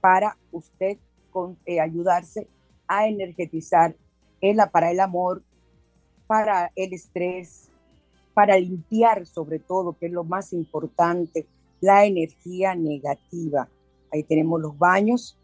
[0.00, 0.98] para usted
[1.30, 2.48] con, eh, ayudarse
[2.88, 3.94] a energetizar
[4.40, 5.44] el, para el amor,
[6.26, 7.70] para el estrés,
[8.34, 11.46] para limpiar sobre todo, que es lo más importante,
[11.80, 13.68] la energía negativa.
[14.12, 15.38] Ahí tenemos los baños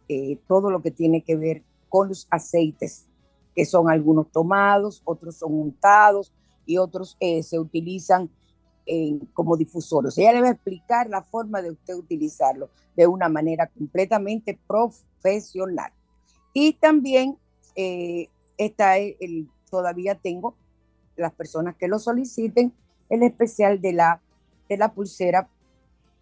[0.09, 3.07] eh, todo lo que tiene que ver con los aceites,
[3.55, 6.33] que son algunos tomados, otros son untados
[6.67, 8.31] y otros eh, se utilizan
[9.35, 10.19] como difusores.
[10.19, 15.93] Ella le va a explicar la forma de usted utilizarlo de una manera completamente profesional.
[16.53, 17.39] Y también
[17.77, 20.55] eh, está el, todavía tengo
[21.17, 22.73] las personas que lo soliciten,
[23.09, 24.21] el especial de la,
[24.69, 25.49] de la pulsera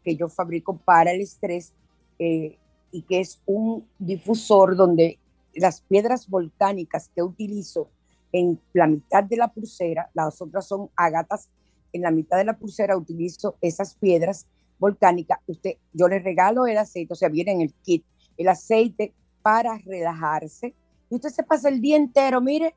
[0.05, 1.73] que yo fabrico para el estrés
[2.19, 2.59] eh,
[2.91, 5.19] y que es un difusor donde
[5.59, 7.89] las piedras volcánicas que utilizo
[8.33, 11.49] en la mitad de la pulsera, las otras son agatas,
[11.93, 14.47] en la mitad de la pulsera utilizo esas piedras
[14.79, 15.39] volcánicas.
[15.47, 18.05] Usted, yo le regalo el aceite, o sea, viene en el kit,
[18.37, 20.75] el aceite para relajarse.
[21.11, 22.75] Y usted se pasa el día entero, mire,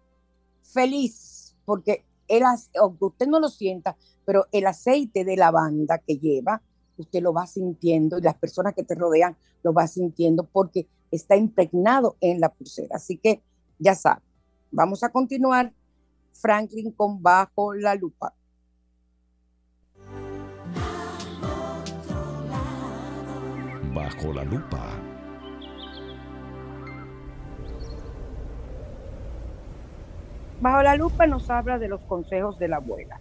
[0.62, 2.06] feliz, porque
[2.80, 6.62] aunque usted no lo sienta, pero el aceite de lavanda que lleva,
[6.98, 11.36] usted lo va sintiendo y las personas que te rodean lo va sintiendo porque está
[11.36, 12.96] impregnado en la pulsera.
[12.96, 13.42] Así que
[13.78, 14.22] ya sabe,
[14.72, 15.74] vamos a continuar,
[16.34, 18.34] Franklin, con Bajo la Lupa.
[23.94, 25.12] Bajo la Lupa.
[30.62, 33.20] Bajo la lupa nos habla de los consejos de la abuela.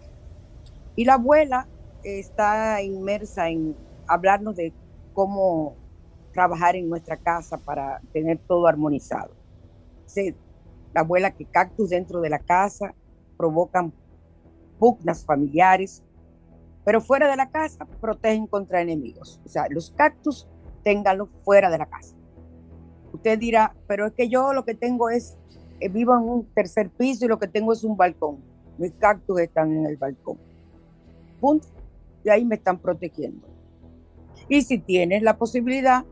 [0.95, 1.67] Y la abuela
[2.03, 3.75] está inmersa en
[4.07, 4.71] hablarnos de
[5.13, 5.75] cómo
[6.31, 9.33] trabajar en nuestra casa para tener todo armonizado.
[10.93, 12.93] la abuela que cactus dentro de la casa
[13.37, 13.93] provocan
[14.77, 16.03] pugnas familiares,
[16.83, 19.39] pero fuera de la casa protegen contra enemigos.
[19.45, 20.47] O sea, los cactus
[20.83, 22.15] ténganlos fuera de la casa.
[23.13, 25.37] Usted dirá, pero es que yo lo que tengo es
[25.79, 28.37] eh, vivo en un tercer piso y lo que tengo es un balcón.
[28.77, 30.37] Mis cactus están en el balcón.
[31.39, 31.67] Punto.
[32.23, 33.47] Y ahí me están protegiendo.
[34.47, 36.03] Y si tienes la posibilidad,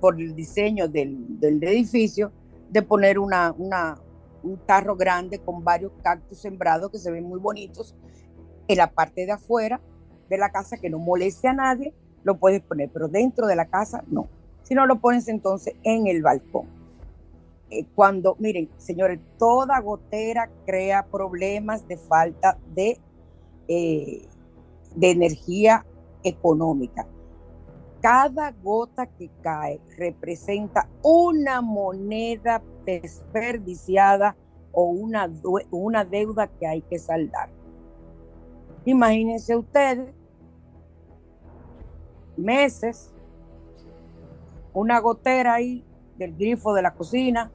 [0.00, 2.32] por el diseño del, edificio,
[2.70, 3.98] de poner una, una,
[4.42, 7.94] un tarro grande con varios cactus sembrados que se ven muy bonitos
[8.68, 9.80] en la parte de afuera
[10.30, 13.66] de la casa que no moleste a nadie, lo puedes poner, pero dentro de la
[13.66, 14.28] casa no.
[14.62, 16.68] Si no, lo pones entonces en el balcón.
[17.70, 23.00] Eh, cuando, miren, señores, toda gotera crea problemas de falta de,
[23.66, 24.22] eh,
[24.94, 25.84] de energía
[26.22, 27.06] económica.
[28.00, 34.36] Cada gota que cae representa una moneda desperdiciada
[34.72, 35.30] o una,
[35.70, 37.50] una deuda que hay que saldar.
[38.84, 40.14] Imagínense ustedes,
[42.36, 43.12] meses,
[44.72, 45.84] una gotera ahí
[46.16, 47.50] del grifo de la cocina,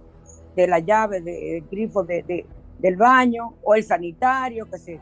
[0.56, 2.46] de la llave del grifo de,
[2.80, 5.00] del baño o el sanitario que se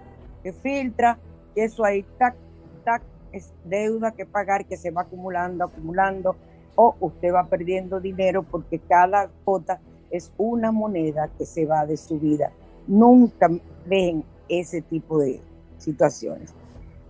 [0.62, 1.20] filtra,
[1.56, 2.36] y eso ahí, tac,
[2.84, 3.02] tac,
[3.34, 6.36] es deuda que pagar que se va acumulando, acumulando,
[6.76, 11.98] o usted va perdiendo dinero porque cada gota es una moneda que se va de
[11.98, 12.52] su vida.
[12.88, 13.50] Nunca
[13.86, 15.42] ven ese tipo de
[15.78, 16.54] situaciones.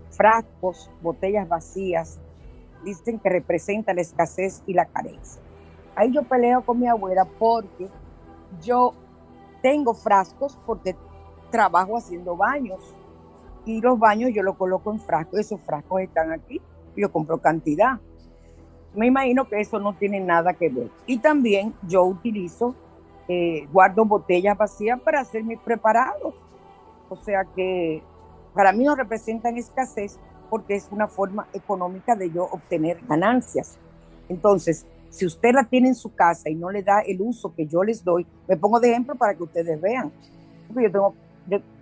[0.09, 2.19] Frascos, botellas vacías,
[2.83, 5.41] dicen que representan la escasez y la carencia.
[5.95, 7.87] Ahí yo peleo con mi abuela porque
[8.61, 8.93] yo
[9.61, 10.95] tengo frascos porque
[11.51, 12.79] trabajo haciendo baños
[13.65, 16.61] y los baños yo los coloco en frascos, esos frascos están aquí,
[16.95, 17.99] yo compro cantidad.
[18.95, 20.89] Me imagino que eso no tiene nada que ver.
[21.07, 22.75] Y también yo utilizo,
[23.27, 26.35] eh, guardo botellas vacías para hacer mis preparados.
[27.09, 28.03] O sea que
[28.53, 33.77] para mí no representan escasez porque es una forma económica de yo obtener ganancias.
[34.29, 37.67] Entonces, Si usted la tiene en su casa y no le da el uso que
[37.67, 40.11] yo les doy, me pongo de ejemplo para que ustedes vean.
[40.69, 41.13] Yo tengo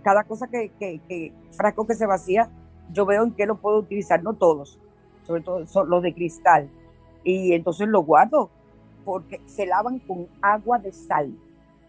[0.04, 2.50] cada cosa que, que, frasco que se vacía,
[2.92, 4.80] yo veo en qué lo puedo utilizar, no todos,
[5.24, 6.70] sobre todo son los de cristal.
[7.24, 8.50] Y entonces los guardo
[9.06, 11.34] porque se lavan con agua de sal,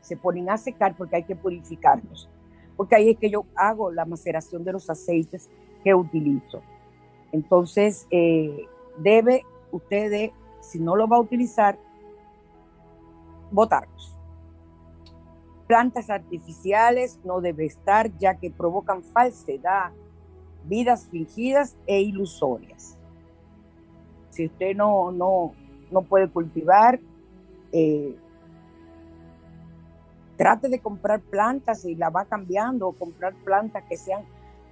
[0.01, 2.29] se ponen a secar porque hay que purificarlos,
[2.77, 5.49] porque ahí es que yo hago la maceración de los aceites
[5.83, 6.63] que utilizo.
[7.33, 8.67] Entonces, eh,
[8.99, 11.79] debe usted, si no lo va a utilizar,
[13.51, 14.17] botarlos.
[15.73, 19.91] Plantas artificiales no debe estar ya que provocan falsedad,
[20.65, 22.99] vidas fingidas e ilusorias.
[24.29, 25.55] Si usted no, no,
[25.91, 27.01] no puede cultivar,
[27.73, 28.15] eh,
[30.37, 34.25] trate de comprar plantas y la va cambiando o comprar plantas que sean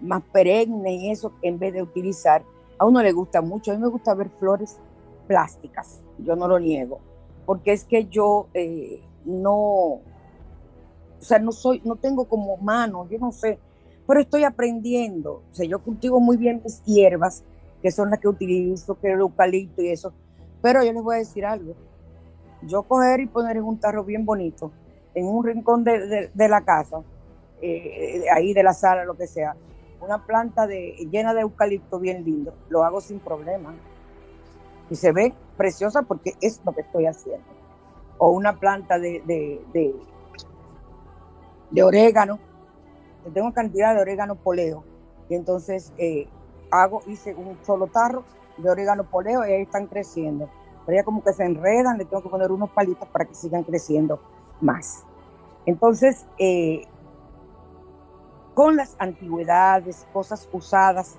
[0.02, 2.42] más perennes y eso en vez de utilizar.
[2.76, 4.78] A uno le gusta mucho, a mí me gusta ver flores
[5.26, 7.00] plásticas, yo no lo niego,
[7.46, 10.02] porque es que yo eh, no,
[11.20, 13.58] o sea, no soy, no tengo como mano, yo no sé,
[14.06, 17.44] pero estoy aprendiendo, o sea, yo cultivo muy bien mis hierbas,
[17.82, 20.12] que son las que utilizo, que el eucalipto y eso,
[20.62, 21.74] pero yo les voy a decir algo,
[22.62, 24.72] yo coger y poner en un tarro bien bonito,
[25.14, 27.02] en un rincón de, la casa,
[27.62, 29.54] eh, ahí de la sala, lo que sea,
[30.00, 33.74] una planta de, llena de eucalipto bien lindo, lo hago sin problema.
[34.88, 37.46] Y se ve preciosa porque es lo que estoy haciendo.
[38.18, 39.94] O una planta de, de,
[41.70, 42.38] de, orégano.
[43.24, 44.84] Yo tengo cantidad de orégano poleo.
[45.28, 46.28] Y entonces eh,
[46.70, 48.24] hago, hice un solo tarro
[48.56, 50.48] de orégano poleo y ahí están creciendo.
[50.86, 53.62] Pero ya como que se enredan, le tengo que poner unos palitos para que sigan
[53.62, 54.20] creciendo
[54.60, 55.04] más.
[55.66, 56.86] Entonces, eh,
[58.54, 61.16] con las antigüedades, cosas usadas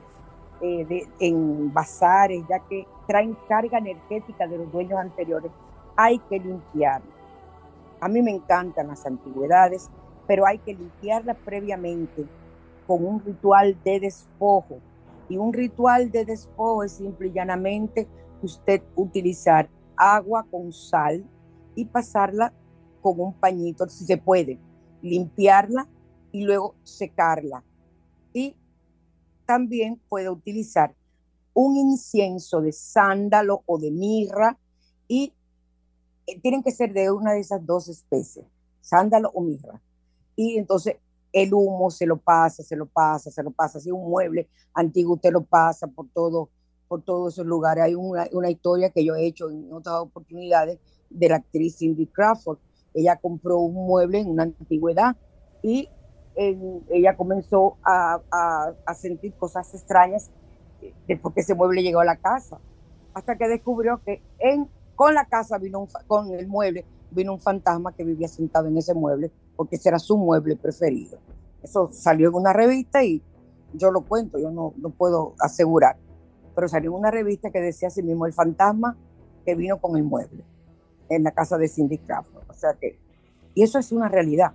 [0.62, 5.52] eh, en bazares, ya que traen carga energética de los dueños anteriores,
[5.96, 7.02] hay que limpiar.
[8.00, 9.90] A mí me encantan las antigüedades,
[10.32, 12.26] pero hay que limpiarlas previamente
[12.88, 14.80] con un ritual de despojo.
[15.28, 18.08] Y un ritual de despojo es simple y llanamente
[18.42, 21.26] usted utilizar agua con sal
[21.76, 22.54] y pasarla
[23.02, 24.58] con un pañito, si se puede,
[25.02, 25.90] limpiarla
[26.32, 27.66] y luego secarla.
[28.32, 28.56] Y
[29.46, 30.96] también puede utilizar
[31.54, 34.58] un incienso de sándalo o de mirra
[35.10, 35.34] y
[36.26, 38.46] eh, tienen que ser de una de esas dos especies,
[38.80, 39.82] sándalo o mirra.
[40.36, 40.98] Y entonces
[41.34, 43.80] el humo se lo pasa, se lo pasa, se lo pasa.
[43.80, 46.50] Si un mueble antiguo usted lo pasa por todo,
[46.88, 47.84] por todos esos lugares.
[47.84, 50.80] Hay una, una historia que yo he hecho en otras oportunidades
[51.10, 52.58] de la actriz Cindy Crawford.
[52.94, 55.16] Ella compró un mueble en una antigüedad
[55.62, 55.88] y
[56.36, 58.22] ella comenzó a,
[58.96, 60.30] sentir cosas extrañas
[61.08, 62.60] después que ese mueble llegó a la casa,
[63.14, 67.94] hasta que descubrió que en, con la casa vino, con el mueble, vino un fantasma
[67.94, 71.20] que vivía sentado en ese mueble, porque ese era su mueble preferido.
[71.62, 73.22] Eso salió en una revista y
[73.76, 75.98] yo lo cuento, yo no, no puedo asegurar,
[76.56, 78.98] pero salió en una revista que decía así mismo el fantasma
[79.46, 80.44] que vino con el mueble
[81.10, 82.50] en la casa de Cindy Crawford.
[82.50, 82.98] O sea que,
[83.54, 84.54] y eso es una realidad.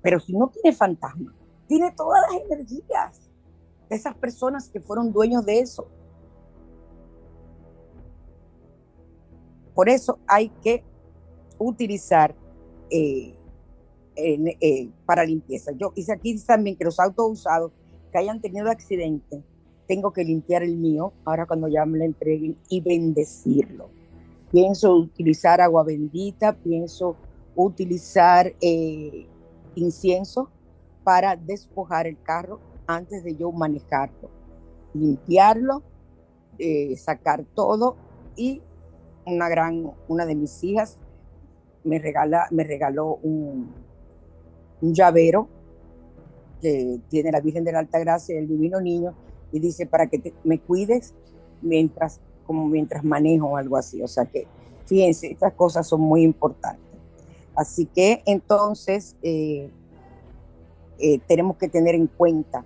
[0.00, 1.34] Pero si no tiene fantasma,
[1.66, 3.20] tiene todas las energías
[3.88, 5.88] de esas personas que fueron dueños de eso.
[9.74, 10.84] Por eso hay que
[11.58, 12.32] utilizar
[12.90, 13.34] eh,
[14.16, 15.72] eh, para limpieza.
[15.72, 17.72] Yo hice aquí también que los autos usados
[18.12, 19.42] que hayan tenido accidente,
[19.86, 23.90] tengo que limpiar el mío ahora cuando ya me lo entreguen y bendecirlo.
[24.50, 27.16] Pienso utilizar agua bendita, pienso
[27.56, 29.26] utilizar eh,
[29.74, 30.48] incienso
[31.02, 34.30] para despojar el carro antes de yo manejarlo,
[34.94, 35.82] limpiarlo,
[36.58, 37.96] eh, sacar todo
[38.36, 38.62] y
[39.26, 40.98] una gran, una de mis hijas
[41.82, 43.72] me, regala, me regaló un,
[44.84, 45.48] un llavero
[46.60, 49.14] que tiene la Virgen de la Alta Gracia el Divino Niño
[49.50, 51.14] y dice para que me cuides
[51.62, 54.02] mientras, como mientras manejo algo así.
[54.02, 54.46] O sea que,
[54.84, 56.84] fíjense, estas cosas son muy importantes.
[57.54, 59.70] Así que entonces eh,
[60.98, 62.64] eh, tenemos que tener en cuenta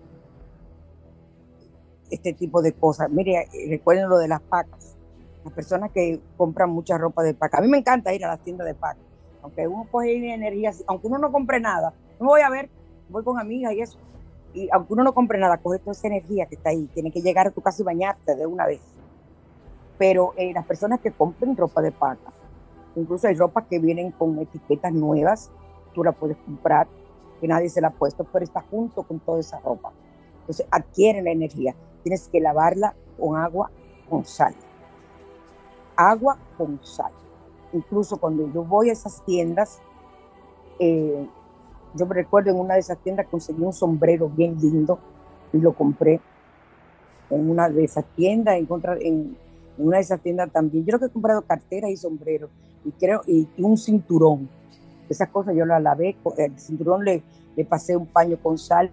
[2.11, 3.11] este tipo de cosas.
[3.11, 4.97] Mire, recuerden lo de las pacas.
[5.45, 7.59] Las personas que compran mucha ropa de paca.
[7.59, 8.99] A mí me encanta ir a las tiendas de paca.
[9.43, 11.95] Aunque uno coge energía, aunque uno no compre nada,
[12.27, 12.71] voy a ver,
[13.09, 13.99] voy con amigas y eso.
[14.55, 16.89] Y aunque uno no compre nada, coge toda esa energía que está ahí.
[16.95, 18.81] Tiene que llegar a tu casa y bañarte de una vez.
[19.99, 22.33] Pero eh, las personas que compren ropa de paca,
[22.97, 25.51] incluso hay ropa que vienen con etiquetas nuevas,
[25.95, 26.87] tú la puedes comprar
[27.41, 29.93] que nadie se la ha puesto, pero está junto con toda esa ropa.
[30.41, 31.75] Entonces adquiere la energía.
[32.03, 33.71] Tienes que lavarla con agua
[34.09, 34.55] con sal.
[35.97, 37.13] Agua con sal.
[37.73, 39.81] incluso cuando yo voy a esas tiendas,
[40.79, 41.29] eh,
[41.95, 44.99] yo me recuerdo en una de esas tiendas conseguí un sombrero bien lindo
[45.53, 46.21] y lo compré
[47.31, 49.37] en una de esas tiendas, en, contra, en,
[49.77, 50.85] una de esas tiendas también.
[50.85, 52.51] Yo creo que he comprado carteras y sombreros
[52.85, 54.49] y creo y, un cinturón.
[55.09, 57.23] Esas cosas yo las lavé, el cinturón le,
[57.57, 58.91] le pasé un paño con sal,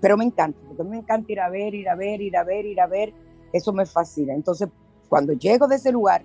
[0.00, 2.66] pero me encanta, porque me encanta ir a ver, ir a ver, ir a ver,
[2.66, 3.14] ir a ver,
[3.52, 4.34] eso me fascina.
[4.34, 4.68] Entonces,
[5.08, 6.22] cuando llego de ese lugar,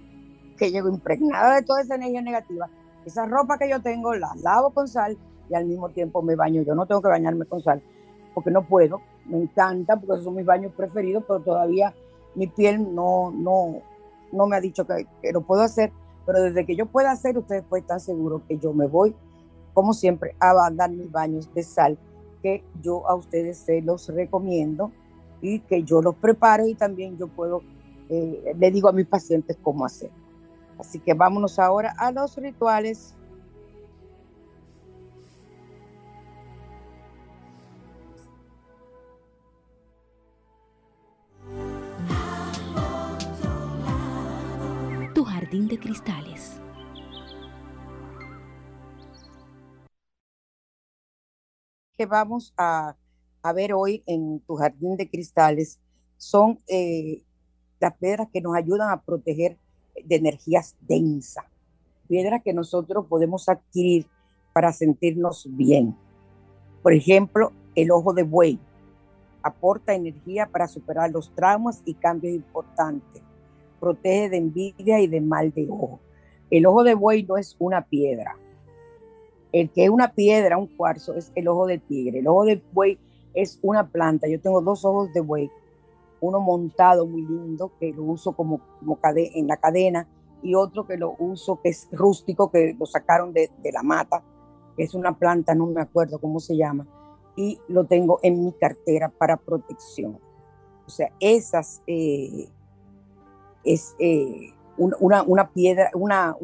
[0.58, 2.70] que llego impregnada de toda esa energía negativa,
[3.06, 5.18] esa ropa que yo tengo la lavo con sal
[5.50, 6.62] y al mismo tiempo me baño.
[6.64, 7.82] Yo no tengo que bañarme con sal
[8.36, 11.96] porque no puedo, me encanta porque esos son mis baños preferidos, pero todavía
[12.36, 13.82] mi piel no, no,
[14.32, 15.92] no me ha dicho que, lo puedo hacer,
[16.26, 19.16] pero desde que yo pueda hacer, ustedes pueden estar seguros que yo me voy,
[19.74, 21.98] como siempre, a dar mis baños de sal,
[22.44, 24.92] que yo a ustedes se los recomiendo
[25.42, 27.62] y que yo los preparo y también yo puedo,
[28.10, 30.12] eh, le digo a mis pacientes cómo hacer.
[30.78, 33.15] Así que vámonos ahora a los rituales.
[45.80, 46.60] Cristales.
[51.98, 52.96] Que vamos a,
[53.54, 55.80] ver hoy en tu jardín de cristales
[56.18, 57.24] son eh,
[57.80, 59.58] las piedras que nos ayudan a proteger
[60.04, 61.46] de energías densas,
[62.08, 64.08] piedras que nosotros podemos adquirir
[64.52, 65.96] para sentirnos bien.
[66.82, 68.60] Por ejemplo, el ojo de buey
[69.44, 73.22] aporta energía para superar los traumas y cambios importantes.
[73.86, 76.00] Protege de envidia y de mal de ojo.
[76.50, 78.36] El ojo de buey no es una piedra.
[79.52, 82.18] El que es una piedra, un cuarzo, es el ojo de tigre.
[82.18, 82.98] El ojo de buey
[83.36, 84.28] es una planta.
[84.28, 85.52] Yo tengo dos ojos de buey
[86.20, 90.08] uno montado muy lindo, que lo uso como, como en la cadena,
[90.42, 94.24] y otro que lo uso que es rústico, que lo sacaron de, la mata,
[94.78, 96.88] es una planta, no me acuerdo cómo se llama,
[97.36, 100.18] y lo tengo en mi cartera para protección.
[100.88, 102.50] O sea, esas eh,
[103.66, 106.36] es eh, una, una, piedra, una,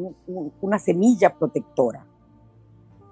[0.60, 2.06] una semilla protectora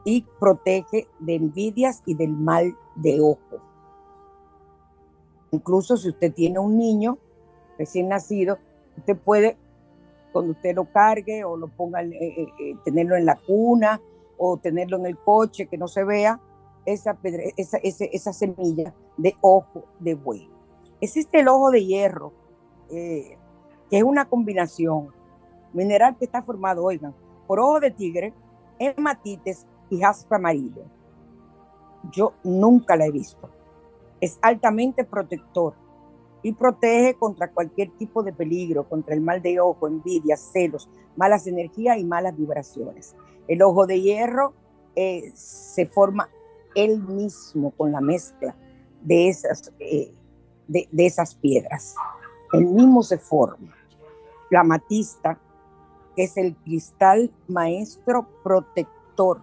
[0.05, 3.61] y protege de envidias y del mal de ojo.
[5.53, 7.19] Incluso si usted tiene un niño
[7.79, 8.59] recién nacido,
[8.97, 9.57] usted puede,
[10.33, 14.01] cuando usted lo cargue o lo ponga, eh, eh, tenerlo en la cuna
[14.39, 16.41] o tenerlo en el coche, que no se vea,
[16.87, 17.19] esa,
[17.57, 20.49] esa, esa, semilla de ojo de buey.
[21.01, 22.33] Existe el ojo de hierro,
[23.91, 25.09] que es una combinación
[25.73, 27.15] mineral que está formado, oigan,
[27.47, 28.33] por ojo de tigre,
[28.79, 30.85] hematites y jaspe amarillo.
[32.13, 33.51] Yo nunca la he visto
[34.21, 35.75] es altamente protector
[36.43, 41.47] y protege contra cualquier tipo de peligro, contra el mal de ojo, envidia, celos, malas
[41.47, 43.15] energías y malas vibraciones.
[43.49, 44.55] El ojo de hierro
[44.95, 46.31] eh, se forma
[46.75, 48.55] él mismo con la mezcla
[49.03, 50.15] de esas, eh,
[50.69, 51.95] de, de esas piedras.
[52.53, 53.75] El mismo se forma.
[54.51, 55.39] La amatista,
[56.17, 59.43] que es el cristal maestro protector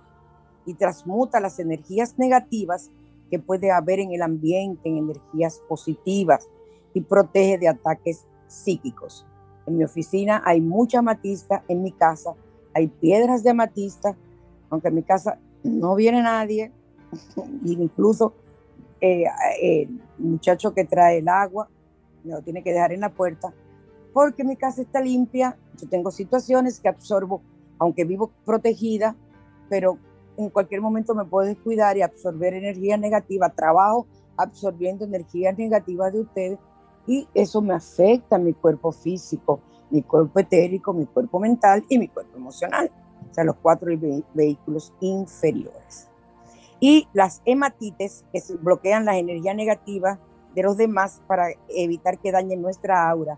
[0.65, 2.91] y transmuta las energías negativas
[3.29, 6.47] que puede haber en el ambiente, en energías positivas
[6.93, 9.25] y protege de ataques psíquicos.
[9.65, 12.35] En mi oficina hay mucha amatista, en mi casa
[12.73, 14.15] hay piedras de amatista,
[14.69, 16.71] aunque en mi casa no viene nadie,
[17.65, 18.33] incluso
[19.01, 19.25] eh,
[19.61, 21.69] el muchacho que trae el agua
[22.23, 23.53] lo tiene que dejar en la puerta,
[24.17, 27.43] porque mi casa está limpia, yo tengo situaciones que absorbo,
[27.77, 29.15] aunque vivo protegida,
[29.69, 29.99] pero
[30.37, 36.21] en cualquier momento me puedo descuidar y absorber energía negativa, trabajo absorbiendo energías negativas de
[36.21, 36.57] ustedes
[37.05, 39.59] y eso me afecta a mi cuerpo físico,
[39.91, 42.89] mi cuerpo etérico, mi cuerpo mental y mi cuerpo emocional,
[43.29, 43.91] o sea, los cuatro
[44.33, 46.09] vehículos inferiores.
[46.79, 50.17] Y las hematites que bloquean las energías negativas
[50.55, 53.37] de los demás para evitar que dañen nuestra aura.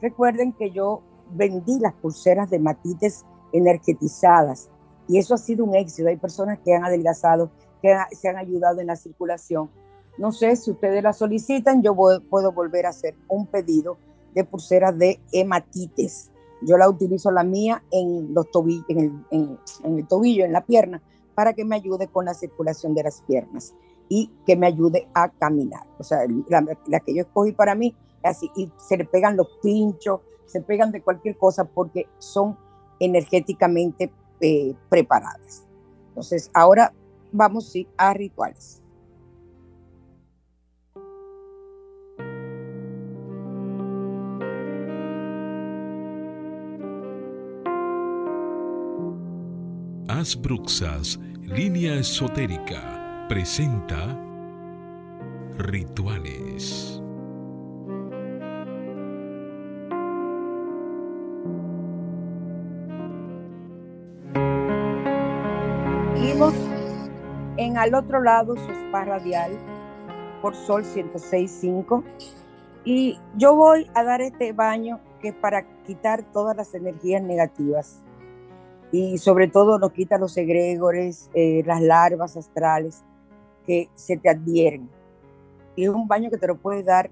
[0.00, 4.70] Recuerden que yo vendí las pulseras de hematites energetizadas
[5.08, 6.08] y eso ha sido un éxito.
[6.08, 9.70] Hay personas que han adelgazado, que se han ayudado en la circulación.
[10.18, 13.98] No sé si ustedes la solicitan, yo puedo volver a hacer un pedido
[14.34, 16.30] de pulseras de hematites.
[16.62, 21.02] Yo la utilizo la mía en, los tobillos, en, el tobillo, en la pierna,
[21.34, 23.74] para que me ayude con la circulación de las piernas
[24.08, 25.86] y que me ayude a caminar.
[25.98, 29.48] O sea, la, que yo escogí para mí es así, y se le pegan los
[29.62, 32.56] pinchos, se pegan de cualquier cosa porque son
[33.00, 35.64] energéticamente eh, preparadas.
[36.08, 36.92] Entonces, ahora
[37.32, 38.82] vamos a rituales.
[50.16, 52.95] Tomás Bruxas, línea esotérica,
[53.28, 54.16] presenta
[55.58, 57.02] Rituales.
[66.14, 66.54] Seguimos
[67.56, 69.52] en al otro lado su spa radial
[70.40, 72.04] por Sol 106.5
[72.84, 78.04] y yo voy a dar este baño que es para quitar todas las energías negativas
[78.92, 83.02] y sobre todo nos quita los egregores, eh, las larvas astrales
[83.66, 84.88] que se te adhieren.
[85.74, 87.10] Y es un baño que te lo puedes dar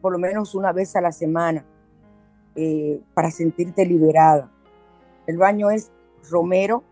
[0.00, 1.64] por lo menos una vez a la semana
[2.54, 4.50] eh, para sentirte liberada.
[5.26, 5.90] El baño es
[6.30, 6.84] romero,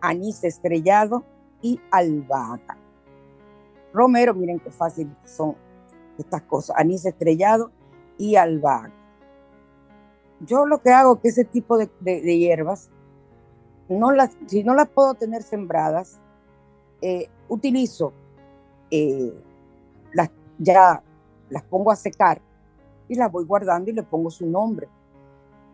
[0.00, 1.24] anís estrellado
[1.62, 2.76] y albahaca.
[3.92, 5.56] Romero, miren qué fácil son
[6.18, 7.70] estas cosas, anís estrellado
[8.18, 8.92] y albahaca.
[10.40, 12.90] Yo lo que hago es que ese tipo de, de hierbas
[13.88, 16.20] no las, si no las puedo tener sembradas,
[17.06, 18.14] eh, utilizo,
[18.90, 19.30] eh,
[20.14, 21.02] las, ya
[21.50, 22.40] las pongo a secar
[23.08, 24.88] y las voy guardando y le pongo su nombre.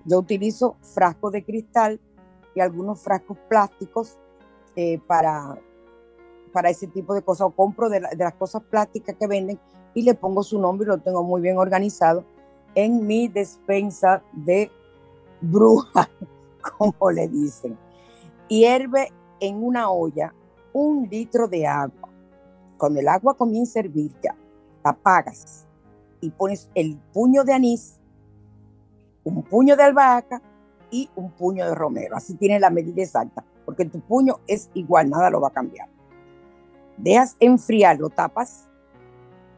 [0.04, 2.00] Yo utilizo frascos de cristal
[2.54, 4.18] y algunos frascos plásticos
[4.74, 5.56] eh, para,
[6.52, 7.46] para ese tipo de cosas.
[7.46, 9.60] O compro de, de, las cosas plásticas que venden
[9.94, 12.24] y le pongo su nombre y lo tengo muy bien organizado
[12.74, 14.68] en mi despensa de
[15.40, 16.10] bruja,
[16.78, 17.78] como le dicen
[18.50, 20.34] hierve en una olla
[20.72, 22.08] un litro de agua.
[22.78, 24.34] Cuando el agua comienza a hervir ya,
[24.84, 25.66] la apagas
[26.20, 28.00] y pones el puño de anís,
[29.24, 30.40] un puño de albahaca
[30.90, 32.16] y un puño de romero.
[32.16, 35.88] Así tienes la medida exacta, porque tu puño es igual, nada lo va a cambiar.
[36.96, 38.68] Dejas enfriar, lo tapas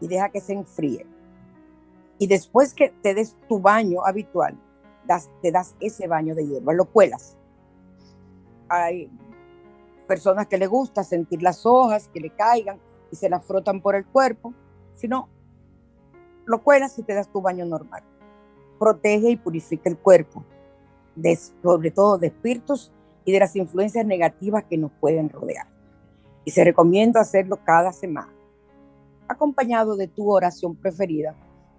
[0.00, 1.06] y deja que se enfríe.
[2.18, 4.56] Y después que te des tu baño habitual,
[5.06, 7.36] das, te das ese baño de hierba, lo cuelas
[8.72, 9.10] hay
[10.12, 12.78] personas que le gusta sentir las hojas que le caigan
[13.10, 14.52] y se las frotan por el cuerpo.
[14.94, 15.30] Si no,
[16.44, 18.02] lo cuelas y te das tu baño normal.
[18.78, 20.44] Protege y purifica el cuerpo,
[21.62, 22.92] sobre todo de espíritus
[23.24, 25.66] y de las influencias negativas que nos pueden rodear.
[26.44, 28.34] Y se recomienda hacerlo cada semana,
[29.28, 31.34] acompañado de tu oración preferida.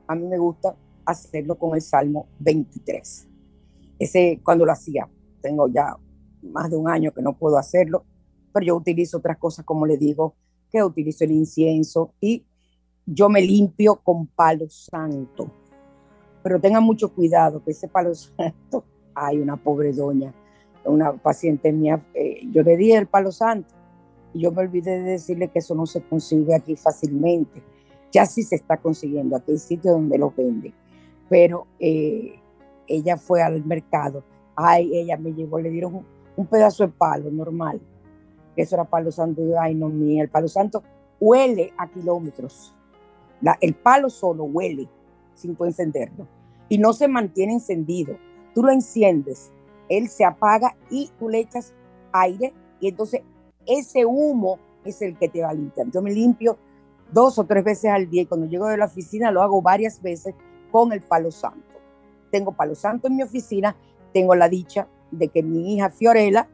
[0.07, 0.75] A mí me gusta
[1.05, 3.27] hacerlo con el Salmo 23.
[3.99, 5.07] Ese cuando lo hacía,
[5.39, 5.95] tengo ya
[6.41, 8.05] más de un año que no puedo hacerlo,
[8.53, 10.35] pero yo utilizo otras cosas, como le digo,
[10.71, 12.45] que utilizo el incienso y
[13.05, 15.51] yo me limpio con palo santo.
[16.41, 18.85] Pero tengan mucho cuidado, que ese palo santo,
[19.15, 20.33] hay una pobre doña,
[20.85, 23.73] una paciente mía, eh, yo le di el palo santo
[24.33, 27.63] y yo me olvidé de decirle que eso no se consigue aquí fácilmente.
[28.11, 30.73] Ya sí se está consiguiendo, aquí hay sitios donde lo venden,
[31.29, 32.39] pero eh,
[32.87, 34.23] ella fue al mercado,
[34.55, 37.81] ay, ella me llevó, le dieron un pedazo de palo normal.
[38.55, 39.41] Eso era palo santo.
[39.59, 40.83] Ay, no, mía, el palo santo
[41.19, 42.73] huele a kilómetros.
[43.59, 44.87] El palo solo huele
[45.35, 46.27] sin encenderlo.
[46.69, 48.17] Y no se mantiene encendido.
[48.53, 49.51] Tú lo enciendes,
[49.89, 51.73] él se apaga y tú le echas
[52.11, 53.21] aire y entonces
[53.65, 55.89] ese humo es el que te va a limpiar.
[55.91, 56.57] Yo me limpio
[57.11, 60.01] dos o tres veces al día y cuando llego de la oficina lo hago varias
[60.01, 60.35] veces
[60.71, 61.79] con el palo santo.
[62.31, 63.75] Tengo palo santo en mi oficina,
[64.13, 66.47] tengo la dicha de que mi hija Fiorella,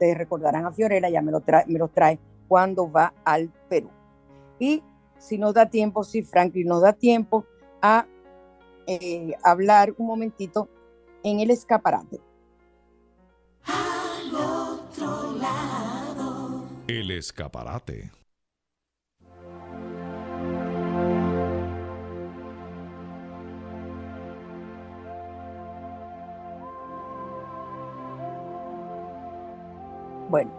[0.00, 3.90] ustedes recordarán a Fiorella, ya me lo trae, me lo trae cuando va al Perú.
[4.58, 4.82] Y
[5.18, 7.44] si nos da tiempo, si Franklin nos da tiempo
[7.82, 8.06] a
[8.86, 10.70] eh, hablar un momentito
[11.22, 12.18] en el escaparate.
[13.66, 16.64] Al otro lado.
[16.88, 18.10] El escaparate.
[30.30, 30.50] Bueno.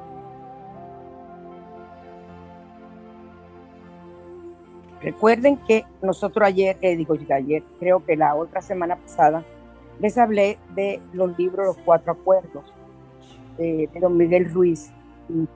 [5.01, 9.43] Recuerden que nosotros ayer, eh, digo ayer, creo que la otra semana pasada,
[9.99, 12.71] les hablé de los libros Los Cuatro Acuerdos
[13.57, 14.91] de, don Miguel Ruiz,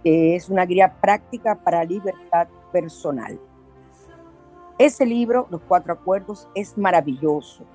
[0.04, 3.40] que es una guía práctica para libertad personal.
[4.80, 7.66] Ese libro, Los Cuatro Acuerdos, es maravilloso.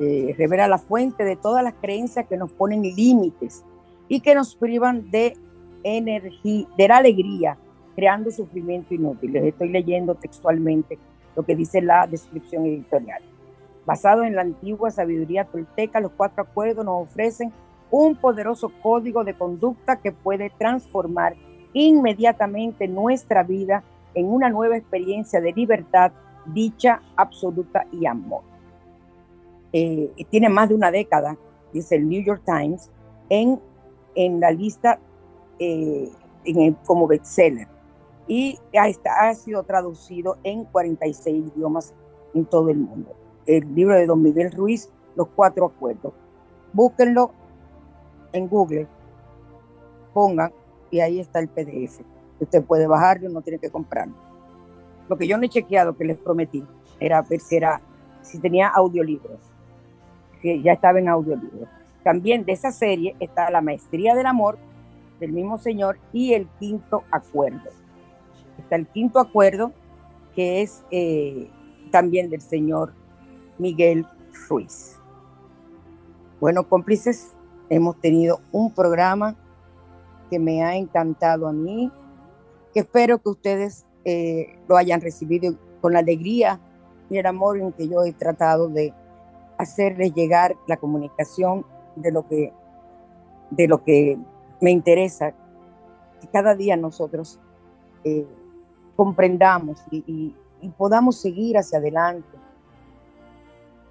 [0.00, 3.64] Eh, revela la fuente de todas las creencias que nos ponen límites
[4.08, 5.36] y que nos privan de
[5.82, 7.58] energía, de la alegría,
[7.94, 9.32] creando sufrimiento inútil.
[9.32, 10.98] Les estoy leyendo textualmente
[11.36, 13.22] lo que dice la descripción editorial.
[13.86, 17.52] Basado en la antigua sabiduría tolteca, los cuatro acuerdos nos ofrecen
[17.90, 21.34] un poderoso código de conducta que puede transformar
[21.72, 23.82] inmediatamente nuestra vida
[24.14, 26.12] en una nueva experiencia de libertad,
[26.46, 28.42] dicha absoluta y amor.
[29.72, 31.36] Eh, tiene más de una década,
[31.72, 32.90] dice el New York Times,
[33.28, 33.60] en,
[34.14, 34.98] en la lista
[35.60, 36.10] eh,
[36.44, 37.68] en como bestseller
[38.26, 41.92] y ha, ha sido traducido en 46 idiomas
[42.34, 43.14] en todo el mundo.
[43.44, 46.12] El libro de Don Miguel Ruiz, Los Cuatro Acuerdos.
[46.72, 47.32] Búsquenlo
[48.32, 48.86] en Google,
[50.14, 50.52] pongan
[50.90, 52.00] y ahí está el PDF.
[52.38, 54.14] Usted puede bajarlo, no tiene que comprarlo.
[55.08, 56.64] Lo que yo no he chequeado, que les prometí,
[57.00, 57.80] era ver si, era,
[58.22, 59.40] si tenía audiolibros,
[60.40, 61.68] que ya estaba en audiolibros.
[62.04, 64.56] También de esa serie está La Maestría del Amor,
[65.20, 67.70] del mismo señor, y El Quinto Acuerdo.
[68.58, 69.72] Está el Quinto Acuerdo,
[70.34, 71.50] que es eh,
[71.90, 72.94] también del señor
[73.58, 74.06] Miguel
[74.48, 74.96] Ruiz.
[76.40, 77.34] Bueno, cómplices,
[77.68, 79.36] hemos tenido un programa
[80.30, 81.92] que me ha encantado a mí,
[82.72, 86.60] que espero que ustedes eh, lo hayan recibido con la alegría
[87.10, 88.94] y el amor en que yo he tratado de
[89.58, 91.66] hacerles llegar la comunicación
[91.96, 92.52] de lo que,
[93.50, 94.16] de lo que
[94.60, 95.32] me interesa,
[96.20, 97.40] que cada día nosotros
[98.04, 98.26] eh,
[98.96, 100.34] comprendamos y,
[100.76, 102.36] podamos seguir hacia adelante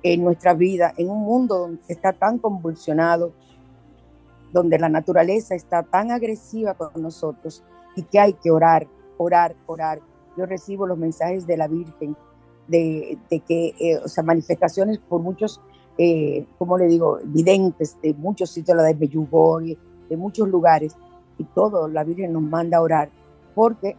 [0.03, 3.34] en nuestra vida, en un mundo donde está tan convulsionado,
[4.53, 7.63] donde la naturaleza está tan agresiva con nosotros
[7.95, 9.99] y que hay que orar, orar, orar.
[10.38, 12.15] Yo recibo los mensajes de la Virgen,
[12.67, 13.17] de,
[13.47, 15.59] que, eh, o sea, manifestaciones por muchos,
[15.97, 19.76] eh, como le digo, videntes de muchos sitios, la de Beyugori,
[20.10, 20.95] de muchos lugares,
[21.38, 23.10] y todo la Virgen nos manda a orar,
[23.55, 23.95] porque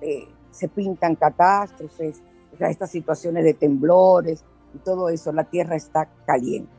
[0.00, 2.22] eh, se pintan catástrofes,
[2.52, 4.44] o estas situaciones de temblores
[4.74, 6.72] y todo eso, la tierra está caliente,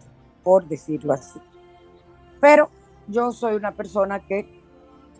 [0.44, 1.40] por decirlo así.
[2.40, 2.70] Pero
[3.08, 4.62] yo soy una persona que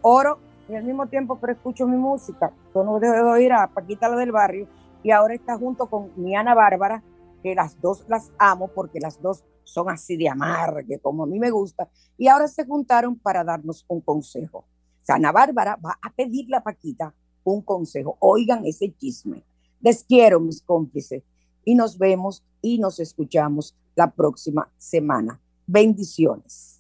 [0.02, 0.40] oro
[0.70, 2.52] y al mismo tiempo pero escucho mi música.
[2.74, 4.68] Yo no dejo de oír a Paquita la del barrio
[5.04, 7.04] y ahora está junto con mi Ana Bárbara,
[7.44, 11.40] que las dos las amo porque las dos son así de amargue, como a mí
[11.40, 14.60] me gusta, y ahora se juntaron para darnos un consejo.
[14.60, 17.14] O sea, Ana Bárbara va a pedirle a Paquita
[17.44, 18.16] un consejo.
[18.20, 19.44] Oigan ese chisme.
[19.82, 21.24] Les quiero, mis cómplices,
[21.66, 25.40] y nos vemos y nos escuchamos la próxima semana.
[25.68, 26.73] Bendiciones.